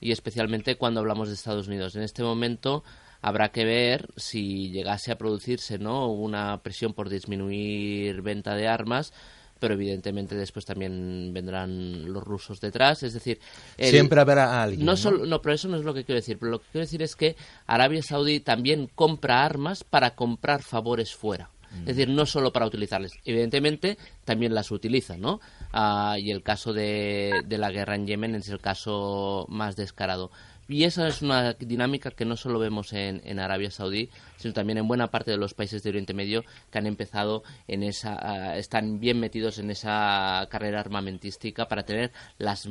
[0.02, 1.96] y especialmente cuando hablamos de Estados Unidos.
[1.96, 2.84] En este momento
[3.22, 6.12] habrá que ver si llegase a producirse ¿no?
[6.12, 9.14] una presión por disminuir venta de armas
[9.64, 13.02] pero evidentemente después también vendrán los rusos detrás.
[13.02, 13.40] Es decir,
[13.80, 14.86] siempre habrá alguien.
[14.86, 16.38] No, Solo, no, pero eso no es lo que quiero decir.
[16.38, 21.16] Pero lo que quiero decir es que Arabia Saudí también compra armas para comprar favores
[21.16, 21.50] fuera.
[21.80, 23.14] Es decir, no solo para utilizarles.
[23.24, 25.40] Evidentemente, también las utiliza, ¿no?
[25.72, 30.30] Ah, y el caso de, de la guerra en Yemen es el caso más descarado.
[30.68, 34.78] Y esa es una dinámica que no solo vemos en, en, Arabia Saudí, sino también
[34.78, 38.58] en buena parte de los países de Oriente Medio que han empezado en esa, ah,
[38.58, 42.68] están bien metidos en esa carrera armamentística para tener las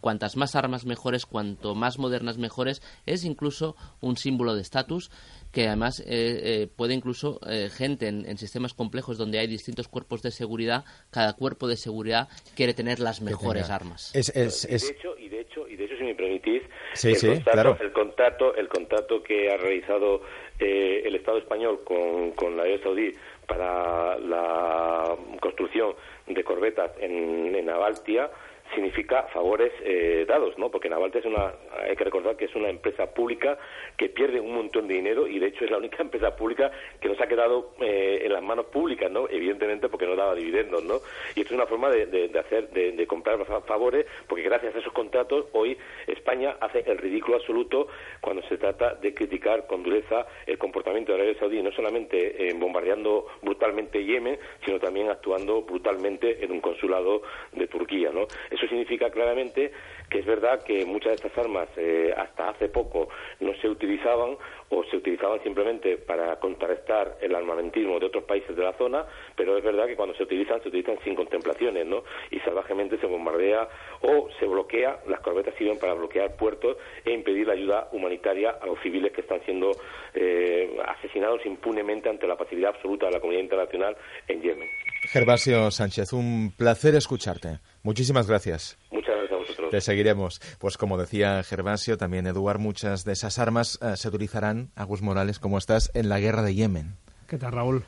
[0.00, 5.10] cuantas más armas mejores, cuanto más modernas mejores, es incluso un símbolo de estatus
[5.52, 10.22] que además eh, eh, puede incluso eh, gente en, sistemas complejos donde hay distintos cuerpos
[10.22, 14.10] de seguridad, cada cuerpo de seguridad quiere tener las mejores armas.
[14.14, 15.19] Es, es, De hecho, y de
[15.50, 16.62] hecho, y de hecho, si me permitís,
[17.02, 20.22] el, contrato, el, contrato, que ha realizado
[20.58, 23.12] el Estado español con, con la Arabia Saudí
[23.46, 25.94] para la construcción
[26.28, 28.30] de corbetas en, en Abaltia
[28.74, 30.70] significa favores eh, dados, ¿no?
[30.70, 31.52] Porque Navalta es una,
[31.82, 33.58] hay que recordar que es una empresa pública
[33.96, 37.08] que pierde un montón de dinero y de hecho es la única empresa pública que
[37.08, 39.28] nos ha quedado eh, en las manos públicas, ¿no?
[39.28, 40.96] Evidentemente porque no daba dividendos, ¿no?
[41.34, 44.92] Y esto es una forma de, de, hacer, de, comprar favores, porque gracias a esos
[44.92, 47.88] contratos hoy España hace el ridículo absoluto
[48.20, 52.54] cuando se trata de criticar con dureza el comportamiento de Arabia Saudí, no solamente eh,
[52.54, 58.26] bombardeando brutalmente Yemen, sino también actuando brutalmente en un consulado de Turquía, ¿no?
[58.60, 59.72] Eso significa claramente
[60.10, 63.08] que es verdad que muchas de estas armas eh, hasta hace poco
[63.38, 64.36] no se utilizaban
[64.70, 69.04] o se utilizaban simplemente para contrarrestar el armamentismo de otros países de la zona,
[69.36, 72.04] pero es verdad que cuando se utilizan, se utilizan sin contemplaciones, ¿no?
[72.30, 73.68] Y salvajemente se bombardea
[74.02, 78.66] o se bloquea, las corbetas sirven para bloquear puertos e impedir la ayuda humanitaria a
[78.66, 79.72] los civiles que están siendo
[80.14, 83.96] eh, asesinados impunemente ante la pasividad absoluta de la comunidad internacional
[84.28, 84.68] en Yemen.
[85.02, 87.58] Gervasio Sánchez, un placer escucharte.
[87.82, 88.78] Muchísimas gracias.
[88.90, 89.70] Muchas gracias a vosotros.
[89.70, 90.40] Te seguiremos.
[90.58, 95.38] Pues como decía Gervasio, también Eduard, muchas de esas armas eh, se utilizarán, Agus Morales,
[95.38, 96.96] como estás, en la guerra de Yemen.
[97.26, 97.84] ¿Qué tal, Raúl?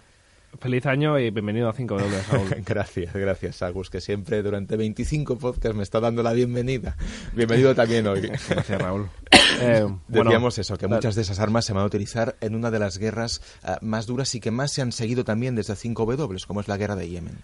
[0.60, 2.50] Feliz año y bienvenido a 5 w Raúl.
[2.66, 6.96] gracias, gracias, Agus, que siempre durante 25 podcasts me está dando la bienvenida.
[7.32, 8.20] Bienvenido también hoy.
[8.48, 9.08] gracias, Raúl.
[9.60, 12.78] Eh, Decíamos eso, que muchas de esas armas se van a utilizar en una de
[12.78, 16.60] las guerras eh, más duras y que más se han seguido también desde 5W, como
[16.60, 17.38] es la guerra de Yemen.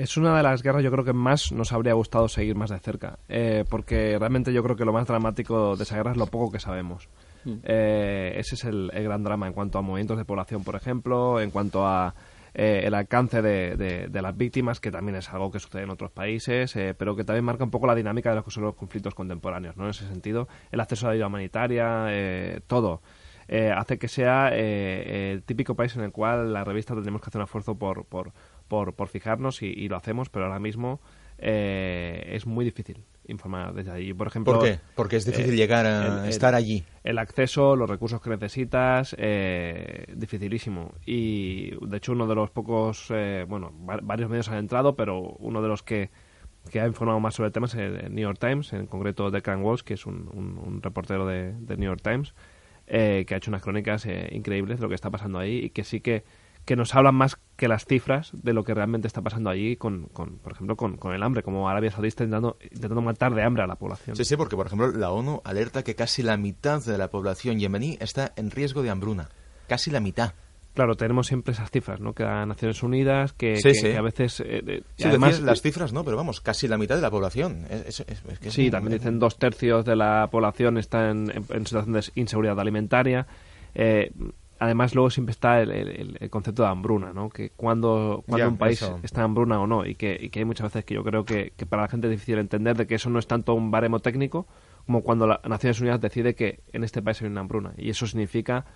[0.00, 2.78] Es una de las guerras yo creo que más nos habría gustado seguir más de
[2.78, 6.26] cerca, eh, porque realmente yo creo que lo más dramático de esa guerra es lo
[6.26, 7.10] poco que sabemos.
[7.44, 7.56] Mm.
[7.64, 11.50] Eh, ese es el, gran drama en cuanto a movimientos de población, por ejemplo, en
[11.50, 12.14] cuanto a
[12.54, 16.74] eh, el alcance de, las víctimas, que también es algo que sucede en otros países,
[16.96, 19.76] pero que también marca un poco la dinámica de los que son los conflictos contemporáneos,
[19.76, 19.84] ¿no?
[19.84, 23.02] En ese sentido, el acceso a la ayuda humanitaria, todo.
[23.76, 27.44] hace que sea el típico país en el cual la revista tendremos que hacer un
[27.44, 28.32] esfuerzo por, por,
[28.70, 31.00] por, por fijarnos y, lo hacemos, pero ahora mismo
[31.38, 34.14] eh, es muy difícil informar desde allí.
[34.14, 34.78] Por ejemplo, ¿Por qué?
[34.94, 36.84] Porque es difícil eh, llegar a estar allí.
[37.02, 40.94] El acceso, los recursos que necesitas, eh, dificilísimo.
[41.04, 45.60] Y de hecho uno de los pocos, eh, bueno, varios medios han entrado, pero uno
[45.60, 46.10] de los que,
[46.70, 49.62] que ha informado más sobre el tema es el New York Times, en concreto Declan
[49.62, 52.34] Walsh, que es un, un, reportero de, de, New York Times,
[52.86, 56.00] que ha hecho unas crónicas increíbles de lo que está pasando ahí y que sí
[56.00, 56.22] que
[56.64, 60.06] que nos hablan más que las cifras de lo que realmente está pasando allí, con,
[60.14, 63.42] con por ejemplo, con, con, el hambre, como Arabia Saudí está intentando, intentando matar de
[63.42, 64.16] hambre a la población.
[64.16, 67.58] Sí, sí, porque, por ejemplo, la ONU alerta que casi la mitad de la población
[67.58, 69.28] yemení está en riesgo de hambruna.
[69.68, 70.32] Casi la mitad.
[70.72, 72.14] Claro, tenemos siempre esas cifras, ¿no?
[72.14, 73.58] Que da Naciones Unidas, que,
[73.94, 74.42] a veces...
[74.42, 76.02] Eh, además las cifras, ¿no?
[76.02, 77.66] Pero vamos, casi la mitad de la población.
[78.48, 83.26] sí, también dicen dos tercios de la población está en, en situación de inseguridad alimentaria.
[83.74, 84.12] Eh,
[84.60, 87.30] además luego siempre está el, concepto de hambruna, ¿no?
[87.30, 90.44] Que cuando, cuando un país está en hambruna o no, y que, y que hay
[90.44, 93.08] muchas veces que yo creo que, para la gente es difícil entender de que eso
[93.08, 94.46] no es tanto un baremo técnico
[94.84, 97.72] como cuando las Naciones Unidas decide que en este país hay una hambruna.
[97.78, 98.66] Y eso significa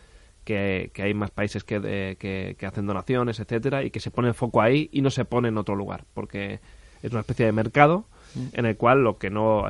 [0.44, 4.34] que, que hay más países que, que, hacen donaciones, etcétera, y que se pone el
[4.34, 6.60] foco ahí y no se pone en otro lugar, porque
[7.02, 8.06] es una especie de mercado
[8.52, 9.64] en el cual lo que no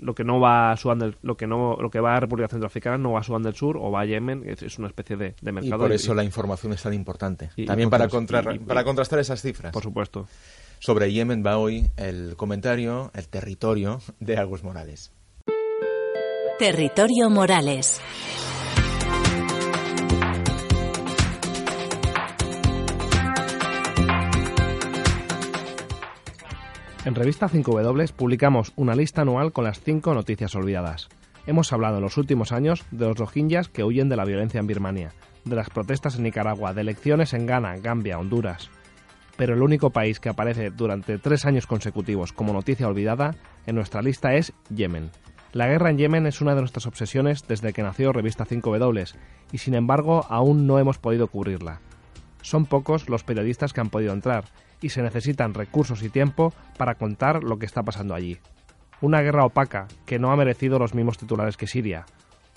[0.00, 2.48] lo que no va a Sudán del, lo que no lo que va a República
[2.48, 5.34] Centroafricana no va a Sudán del Sur o va a Yemen es, una especie de,
[5.42, 7.50] mercado y por eso la información es tan importante.
[7.66, 9.72] también para para contrastar esas cifras.
[9.72, 10.26] por supuesto.
[10.78, 15.12] Sobre Yemen va hoy el comentario el territorio de Agus Morales.
[16.58, 18.00] Territorio Morales
[27.04, 31.08] En Revista 5W publicamos una lista anual con las 5 noticias olvidadas.
[31.48, 34.68] Hemos hablado en los últimos años de los rohingyas que huyen de la violencia en
[34.68, 35.12] Birmania,
[35.44, 38.70] de las protestas en Nicaragua, de elecciones en Ghana, Gambia, Honduras.
[39.36, 43.34] Pero el único país que aparece durante tres años consecutivos como noticia olvidada
[43.66, 45.10] en nuestra lista es Yemen.
[45.52, 49.12] La guerra en Yemen es una de nuestras obsesiones desde que nació Revista 5W
[49.50, 51.80] y sin embargo aún no hemos podido cubrirla.
[52.42, 54.44] Son pocos los periodistas que han podido entrar
[54.82, 58.38] y se necesitan recursos y tiempo para contar lo que está pasando allí.
[59.00, 62.04] Una guerra opaca que no ha merecido los mismos titulares que Siria.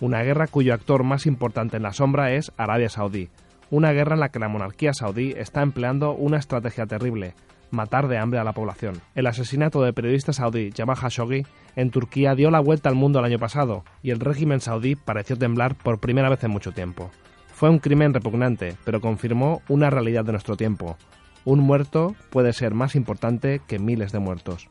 [0.02, 3.30] Una guerra cuyo actor más importante en la sombra es Arabia Saudí.
[3.72, 7.34] Una guerra en la que la monarquía saudí está empleando una estrategia terrible,
[7.72, 9.02] matar de hambre a la población.
[9.16, 11.46] El asesinato del periodista saudí Jamal Khashoggi
[11.76, 15.38] en Turquía dio la vuelta al mundo el año pasado y el régimen saudí pareció
[15.38, 17.10] temblar por primera vez en mucho tiempo.
[17.54, 20.98] Fue un crimen repugnante, pero confirmó una realidad de nuestro tiempo.
[21.46, 24.68] Un muerto puede ser más importante que miles de muertos.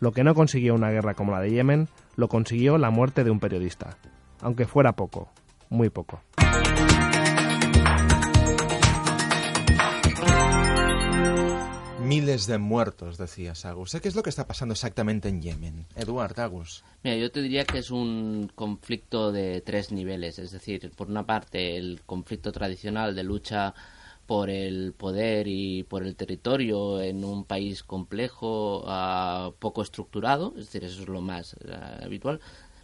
[0.00, 3.30] Lo que no consiguió una guerra como la de Yemen, lo consiguió la muerte de
[3.30, 3.96] un periodista.
[4.40, 5.30] Aunque fuera poco,
[5.70, 6.20] muy poco.
[12.02, 13.96] Miles de muertos, decías, Agus.
[14.02, 15.86] ¿Qué es lo que está pasando exactamente en Yemen?
[15.94, 16.82] Eduard, Agus.
[17.04, 20.40] Mira, yo te diría que es un conflicto de tres niveles.
[20.40, 23.74] Es decir, por una parte, el conflicto tradicional de lucha
[24.26, 30.66] por el poder y por el territorio en un país complejo, uh, poco estructurado, es
[30.66, 32.40] decir, eso es lo más uh, habitual.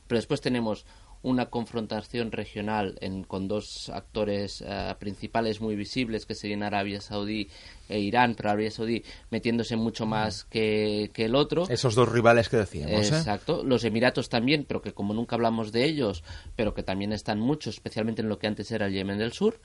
[0.06, 0.86] Pero después tenemos
[1.22, 7.48] una confrontación regional en, con dos actores uh, principales muy visibles que serían Arabia Saudí
[7.88, 11.68] e Irán, pero Arabia Saudí metiéndose mucho más que, que el otro.
[11.68, 13.12] Esos dos rivales que decíamos.
[13.12, 13.16] ¿eh?
[13.16, 13.62] Exacto.
[13.62, 16.24] Los Emiratos también, pero que como nunca hablamos de ellos,
[16.56, 19.60] pero que también están mucho, especialmente en lo que antes era el Yemen del Sur.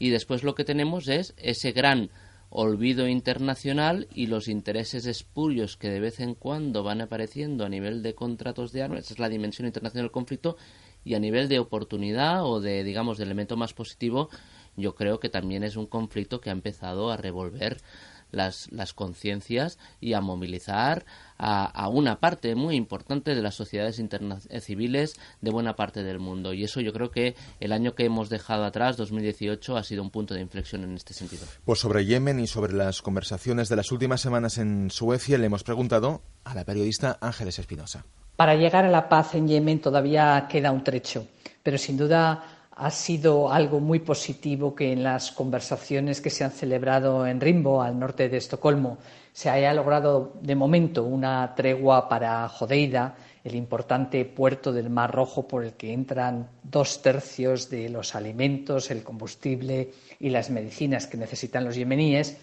[0.00, 2.10] Y después lo que tenemos es ese gran
[2.48, 8.02] olvido internacional y los intereses espurios que de vez en cuando van apareciendo a nivel
[8.02, 9.04] de contratos de armas.
[9.04, 10.56] Esa es la dimensión internacional del conflicto
[11.04, 14.30] y a nivel de oportunidad o de, digamos, de elemento más positivo,
[14.74, 17.76] yo creo que también es un conflicto que ha empezado a revolver
[18.32, 21.04] las, las conciencias y a movilizar
[21.38, 26.18] a, a, una parte muy importante de las sociedades eh, civiles de buena parte del
[26.18, 26.52] mundo.
[26.52, 30.10] Y eso yo creo que el año que hemos dejado atrás, 2018, ha sido un
[30.10, 31.46] punto de inflexión en este sentido.
[31.64, 35.64] Pues sobre Yemen y sobre las conversaciones de las últimas semanas en Suecia le hemos
[35.64, 38.04] preguntado a la periodista Ángeles Espinosa.
[38.36, 41.26] Para llegar a la paz en Yemen todavía queda un trecho,
[41.62, 46.50] pero sin duda ha sido algo muy positivo que en las conversaciones que se han
[46.50, 48.96] celebrado en Rimbo, al norte de Estocolmo,
[49.34, 55.46] se haya logrado de momento una tregua para Jodeida, el importante puerto del Mar Rojo
[55.46, 61.18] por el que entran dos tercios de los alimentos, el combustible y las medicinas que
[61.18, 62.38] necesitan los yemeníes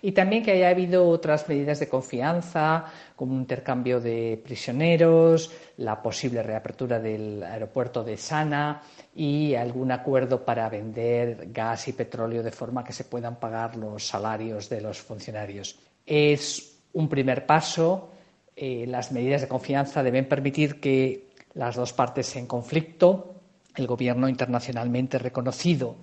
[0.00, 6.02] y también que haya habido otras medidas de confianza, como un intercambio de prisioneros, la
[6.02, 8.82] posible reapertura del aeropuerto de Sana
[9.14, 14.06] y algún acuerdo para vender gas y petróleo de forma que se puedan pagar los
[14.06, 15.78] salarios de los funcionarios.
[16.06, 18.10] Es un primer paso.
[18.56, 23.34] Eh, las medidas de confianza deben permitir que las dos partes en conflicto,
[23.76, 25.96] el gobierno internacionalmente reconocido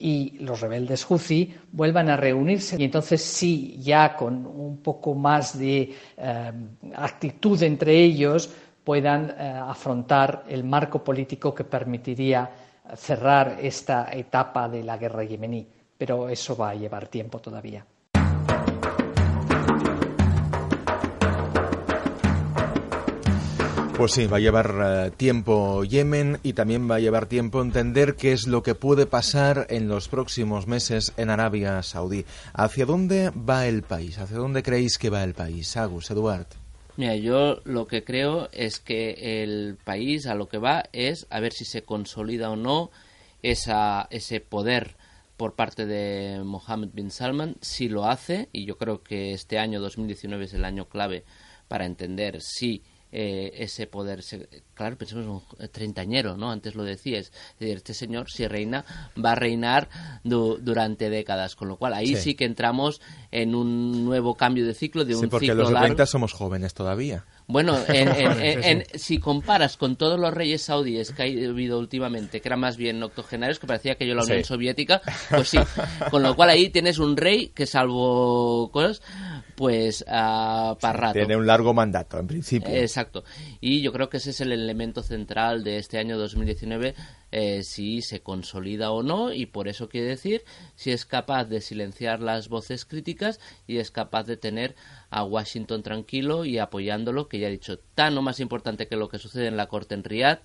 [0.00, 5.58] y los rebeldes Houthi vuelvan a reunirse y entonces sí, ya con un poco más
[5.58, 6.52] de eh,
[6.94, 8.50] actitud entre ellos,
[8.84, 12.50] puedan eh, afrontar el marco político que permitiría
[12.96, 15.66] cerrar esta etapa de la guerra yemení.
[15.96, 17.84] Pero eso va a llevar tiempo todavía.
[24.00, 28.16] Pues sí, va a llevar uh, tiempo Yemen y también va a llevar tiempo entender
[28.16, 32.24] qué es lo que puede pasar en los próximos meses en Arabia Saudí.
[32.54, 34.18] ¿Hacia dónde va el país?
[34.18, 35.76] ¿Hacia dónde creéis que va el país?
[35.76, 36.59] Agus, Eduard.
[37.00, 41.40] Mira, yo lo que creo es que el país a lo que va es a
[41.40, 42.90] ver si se consolida o no
[43.42, 44.98] esa, ese poder
[45.38, 47.56] por parte de Mohammed bin Salman.
[47.62, 51.24] Si lo hace, y yo creo que este año 2019 es el año clave
[51.68, 52.82] para entender si
[53.12, 54.22] eh, ese poder.
[54.74, 56.50] Claro, pensemos un treintañero, ¿no?
[56.50, 57.32] Antes lo decías.
[57.58, 58.84] Este señor, si reina,
[59.22, 59.88] va a reinar
[60.24, 61.56] durante décadas.
[61.56, 62.16] Con lo cual, ahí sí.
[62.16, 62.34] sí.
[62.34, 63.00] que entramos
[63.30, 65.88] en un nuevo cambio de ciclo, de un sí, porque ciclo los largo.
[65.88, 67.24] 90 somos jóvenes todavía.
[67.50, 72.40] Bueno, en, en, en, si comparas con todos los reyes saudíes que ha habido últimamente,
[72.40, 74.44] que eran más bien octogenarios, que parecía que yo la Unión Sí.
[74.44, 75.58] Soviética, pues sí.
[76.10, 79.02] Con lo cual ahí tienes un rey que salvo cosas,
[79.56, 81.12] pues ah, para rato.
[81.14, 82.74] Tiene un largo mandato, en principio.
[82.74, 83.24] Exacto.
[83.60, 86.94] Y yo creo que ese es el elemento central de este año 2019,
[87.32, 90.42] eh, si se consolida o no, y por eso quiere decir
[90.74, 94.74] si es capaz de silenciar las voces críticas y es capaz de tener
[95.10, 99.08] a Washington tranquilo y apoyándolo, que ya he dicho, tan o más importante que lo
[99.08, 100.40] que sucede en la corte en Riyadh,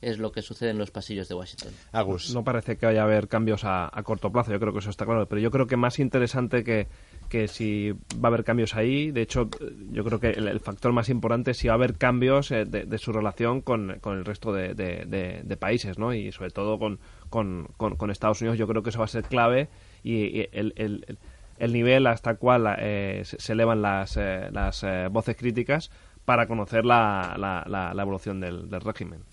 [0.00, 1.72] es lo que sucede en los pasillos de Washington.
[1.92, 2.34] Agus.
[2.34, 4.90] No parece que vaya a haber cambios a, a corto plazo, yo creo que eso
[4.90, 6.88] está claro, pero yo creo que más interesante que,
[7.28, 9.10] que si va a haber cambios ahí.
[9.10, 9.48] De hecho,
[9.90, 12.98] yo creo que el, factor más importante es si va a haber cambios eh, de,
[12.98, 16.12] su relación con, con el resto de, de, países, ¿no?
[16.12, 16.98] Y sobre todo con,
[17.28, 19.68] con, con, Estados Unidos, yo creo que eso va a ser clave
[20.02, 21.18] y, el, el,
[21.60, 25.90] el, nivel hasta el cual eh, se, elevan las, eh, las voces críticas
[26.24, 29.24] para conocer la, la, la, evolución del, del régimen.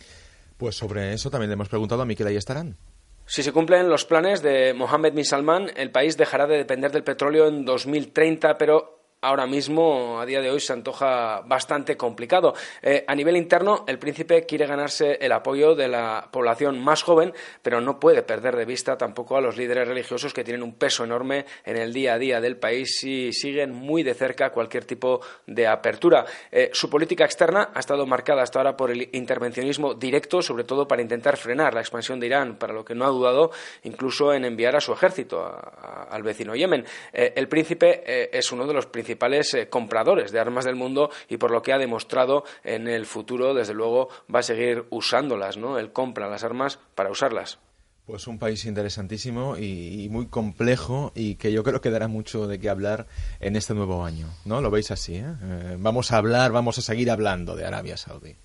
[0.58, 2.78] Pues sobre eso también le hemos preguntado a Miquel Ayestarán.
[3.26, 7.04] Si se cumplen los planes de Mohammed bin Salman, el país dejará de depender del
[7.04, 12.54] petróleo en 2030, pero ahora mismo, a día de hoy, se antoja bastante complicado.
[12.82, 17.34] Eh, a nivel interno, el príncipe quiere ganarse el apoyo de la población más joven,
[17.64, 21.04] pero no puede perder de vista tampoco a los líderes religiosos que tienen un peso
[21.04, 25.22] enorme en el día a día del país y siguen muy de cerca cualquier tipo
[25.48, 26.26] de apertura.
[26.52, 30.88] Eh, su política externa ha estado marcada hasta ahora por el intervencionismo directo, sobre todo
[30.88, 33.52] para intentar frenar la expansión de Irán, para lo que no ha dudado
[33.84, 36.86] incluso en enviar a su ejército al vecino Yemen.
[37.14, 41.10] Eh, el príncipe es uno de los principales principales eh, compradores de armas del mundo
[41.30, 45.56] y por lo que ha demostrado en el futuro, desde luego, va a seguir usándolas,
[45.56, 45.80] ¿no?
[45.80, 47.58] Él compra las armas para usarlas.
[48.06, 52.60] Pues un país interesantísimo y, muy complejo y que yo creo que dará mucho de
[52.60, 53.08] qué hablar
[53.40, 54.62] en este nuevo año, ¿no?
[54.62, 55.26] Lo veis así, ¿eh?
[55.26, 58.36] eh vamos a hablar, vamos a seguir hablando de Arabia Saudí.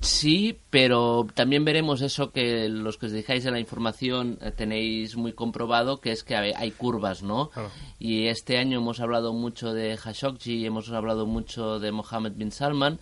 [0.00, 5.16] Sí, pero también veremos eso que los que os dejáis en la información eh, tenéis
[5.16, 7.50] muy comprobado, que es que hay, curvas, ¿no?
[7.98, 13.00] Y este año hemos hablado mucho de Khashoggi, hemos hablado mucho de Mohammed bin Salman.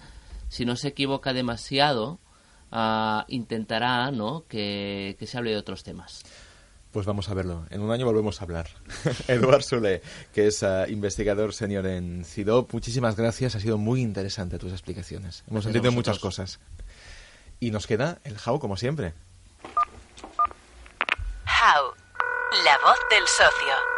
[0.48, 2.20] Si no se equivoca demasiado,
[2.72, 6.24] uh, intentará, ¿no?, que, se hable de otros temas.
[6.98, 7.64] Pues vamos a verlo.
[7.70, 8.66] En un año volvemos a hablar.
[9.28, 10.02] Eduard Sule,
[10.34, 13.54] que es ah, investigador senior en CIDOP, muchísimas gracias.
[13.54, 15.44] Ha sido muy interesante tus explicaciones.
[15.48, 16.58] Hemos entendido muchas cosas.
[17.60, 19.14] Y nos queda el How, como siempre.
[21.46, 21.94] How,
[22.64, 23.97] la voz del socio.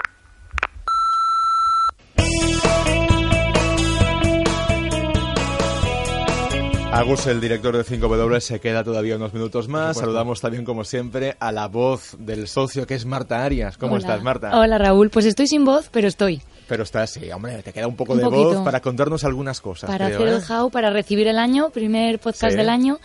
[7.01, 9.96] Agus, el director de 5W, se queda todavía unos minutos más.
[9.96, 13.78] Saludamos también, como siempre, a la voz del socio, que es Marta Arias.
[13.78, 14.61] ¿Cómo estás, Marta?
[14.61, 15.09] Hola, Raúl.
[15.09, 16.42] Pues estoy sin voz, pero estoy.
[16.68, 19.88] Pero estás, sí, hombre, te queda un poco de voz para contarnos algunas cosas.
[19.88, 20.42] Para hacer el ¿eh?
[20.46, 22.98] how, para recibir el año, primer podcast del año.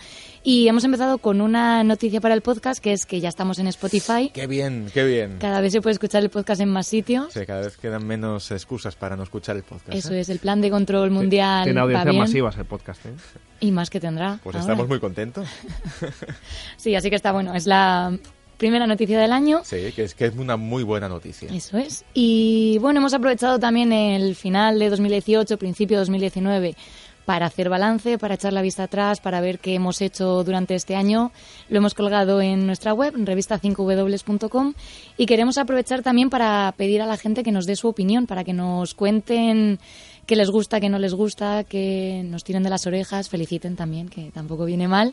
[0.48, 3.66] Y hemos empezado con una noticia para el podcast, que es que ya estamos en
[3.66, 4.30] Spotify.
[4.32, 5.38] Qué bien, qué bien.
[5.40, 7.32] Cada vez se puede escuchar el podcast en más sitios.
[7.32, 9.98] Sí, cada vez quedan menos excusas para no escuchar el podcast.
[9.98, 10.20] Eso ¿eh?
[10.20, 11.64] es, el plan de control mundial.
[11.64, 13.14] Tiene audiencias masivas el podcast, ¿eh?
[13.58, 14.38] Y más que tendrá.
[14.44, 15.48] Pues estamos muy contentos.
[16.76, 17.52] sí, así que está bueno.
[17.52, 18.16] Es la
[18.56, 19.62] primera noticia del año.
[19.64, 21.52] Sí, que es, que es una muy buena noticia.
[21.52, 22.04] Eso es.
[22.14, 26.76] Y bueno, hemos aprovechado también el final de 2018, principio de 2019
[27.26, 30.94] para hacer balance, para echar la vista atrás, para ver qué hemos hecho durante este
[30.94, 31.32] año.
[31.68, 34.74] Lo hemos colgado en nuestra web, en revista5w.com,
[35.18, 38.44] y queremos aprovechar también para pedir a la gente que nos dé su opinión, para
[38.44, 39.80] que nos cuenten
[40.24, 44.08] qué les gusta, qué no les gusta, que nos tiren de las orejas, feliciten también,
[44.08, 45.12] que tampoco viene mal.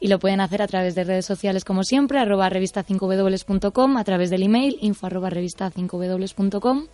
[0.00, 4.30] Y lo pueden hacer a través de redes sociales como siempre, arroba revista5w.com, a través
[4.30, 6.86] del email, info arroba revista5w.com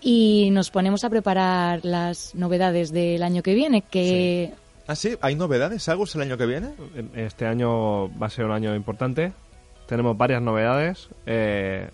[0.00, 4.52] y nos ponemos a preparar las novedades del año que viene, que...
[4.86, 5.16] ¿Ah, sí?
[5.20, 6.70] ¿Hay novedades, Agus, el año que viene?
[7.14, 9.32] Este año va a ser un año importante.
[9.86, 11.08] Tenemos varias novedades.
[11.26, 11.88] Eh,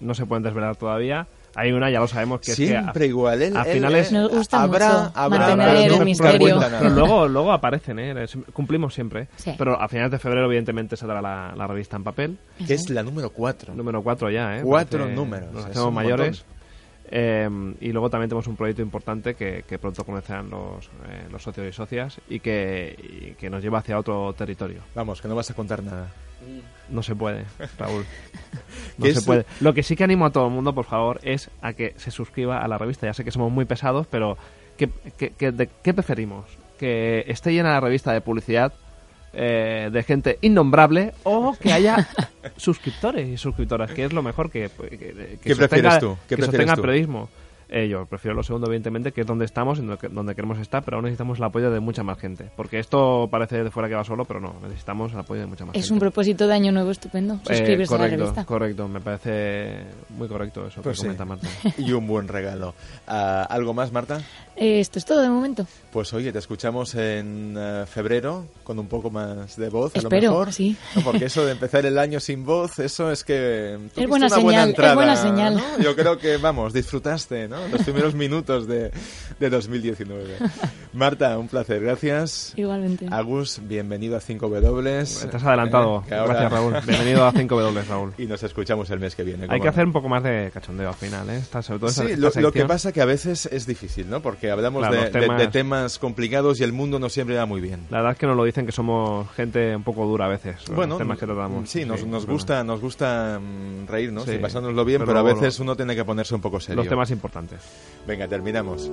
[0.00, 1.26] no se pueden desvelar todavía.
[1.56, 3.56] Hay una, ya lo sabemos, que Siempre es igual.
[3.56, 4.10] a, a finales...
[4.10, 6.58] Nos gusta habrá, mucho habrá, el misterio.
[6.80, 8.26] Pero luego, luego aparecen, ¿eh?
[8.52, 9.28] cumplimos siempre.
[9.56, 12.38] Pero a finales de febrero, evidentemente, saldrá la, la revista en papel.
[12.66, 13.74] Que es la número 4.
[13.74, 14.62] Número 4 ya, ¿eh?
[14.62, 15.52] Cuatro números.
[15.52, 16.44] Nos hacemos mayores.
[17.10, 21.66] Em, y luego también tenemos un proyecto importante que, pronto conocerán los, eh, los socios
[21.66, 24.80] y socias y que, que, nos lleva hacia otro territorio.
[24.94, 26.10] Vamos, que no vas a contar nada.
[26.88, 27.44] No se puede,
[27.78, 28.04] Raúl.
[28.98, 29.44] No se puede.
[29.60, 32.10] Lo que sí que animo a todo el mundo, por favor, es a que se
[32.10, 33.06] suscriba a la revista.
[33.06, 34.36] Ya sé que somos muy pesados, pero
[34.76, 34.88] ¿qué,
[35.18, 36.44] qué preferimos?
[36.78, 38.72] ¿Que esté llena la revista de publicidad
[39.36, 42.08] eh, de gente innombrable o que haya
[42.56, 46.16] suscriptores y suscriptoras, que es lo mejor que, que, ¿Qué prefieres tú?
[46.28, 47.28] ¿Qué que sostenga periodismo.
[47.76, 50.98] Eh, yo prefiero lo segundo, evidentemente, que es donde estamos, en donde queremos estar, pero
[50.98, 52.48] aún necesitamos el apoyo de mucha más gente.
[52.54, 55.64] Porque esto parece de fuera que va solo, pero no, necesitamos el apoyo de mucha
[55.64, 55.84] más gente.
[55.84, 58.44] Es un propósito de año nuevo estupendo, eh, suscribirse a la revista.
[58.44, 61.48] Correcto, me parece muy correcto eso pues que comenta Marta.
[61.78, 62.76] Y un buen regalo.
[63.08, 64.20] Ah, ¿Algo más, Marta?
[64.54, 65.66] Eh, esto es todo de momento.
[65.90, 70.30] Pues oye, te escuchamos en eh, febrero con un poco más de voz, a Espero,
[70.30, 70.52] lo mejor.
[70.52, 70.76] sí.
[71.04, 73.78] porque eso de empezar el año sin voz, eso es que...
[73.96, 75.56] Es buena una señal, buena es entrada, buena señal.
[75.56, 75.82] ¿no?
[75.82, 77.63] Yo creo que, vamos, disfrutaste, ¿no?
[77.72, 78.90] Los primeros minutos de,
[79.40, 80.36] de 2019.
[80.92, 82.52] Marta, un placer, gracias.
[82.56, 83.06] Igualmente.
[83.10, 85.00] Agus, bienvenido a 5W.
[85.00, 86.04] Estás adelantado.
[86.08, 86.74] Eh, ahora- Gracias, Raúl.
[86.86, 88.12] Bienvenido a 5W, Raúl.
[88.18, 89.46] Y nos escuchamos el mes que viene.
[89.48, 89.70] Hay que no.
[89.70, 91.36] hacer un poco más de cachondeo al final, ¿eh?
[91.38, 94.20] Esta- sobre todo Sí, esta lo, lo que pasa que a veces es difícil, ¿no?
[94.20, 97.36] Porque hablamos Claro, de, los de- temas- de temas complicados y el mundo no siempre
[97.36, 97.86] va muy bien.
[97.90, 100.56] La verdad es que nos lo dicen que somos gente un poco dura a veces.
[100.68, 101.68] los Bueno, temas que tratamos.
[101.68, 105.18] sí, nos, nos pero- gusta, nos gusta mm, reírnos Sí, y pasárnoslo bien, pero pero,
[105.20, 106.76] a veces lo- uno tiene que ponerse un poco serio.
[106.82, 107.43] Los temas importantes.
[108.06, 108.90] Venga, terminamos.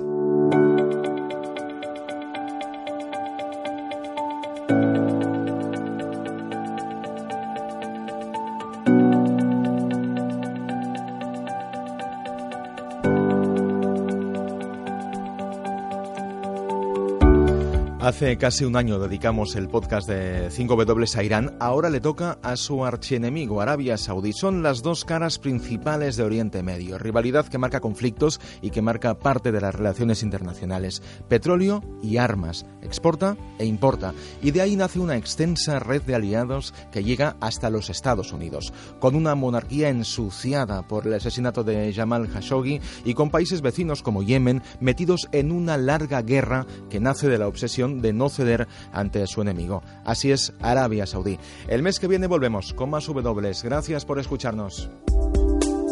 [18.12, 21.56] Hace casi un año dedicamos el podcast de 5W a Irán.
[21.60, 24.34] Ahora le toca a su archienemigo, Arabia Saudí.
[24.34, 26.98] Son las dos caras principales de Oriente Medio.
[26.98, 31.02] Rivalidad que marca conflictos y que marca parte de las relaciones internacionales.
[31.26, 32.66] Petróleo y armas.
[32.82, 34.12] Exporta e importa.
[34.42, 38.74] Y de ahí nace una extensa red de aliados que llega hasta los Estados Unidos.
[39.00, 44.22] Con una monarquía ensuciada por el asesinato de Jamal Khashoggi y con países vecinos como
[44.22, 49.26] Yemen metidos en una larga guerra que nace de la obsesión de no ceder ante
[49.26, 49.82] su enemigo.
[50.04, 51.38] Así es Arabia Saudí.
[51.68, 53.52] El mes que viene volvemos con más W.
[53.62, 54.90] Gracias por escucharnos.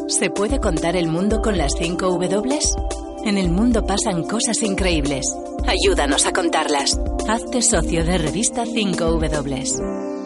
[0.09, 2.59] ¿Se puede contar el mundo con las 5 W?
[3.25, 5.25] En el mundo pasan cosas increíbles.
[5.67, 6.99] Ayúdanos a contarlas.
[7.29, 10.20] Hazte socio de revista 5 W.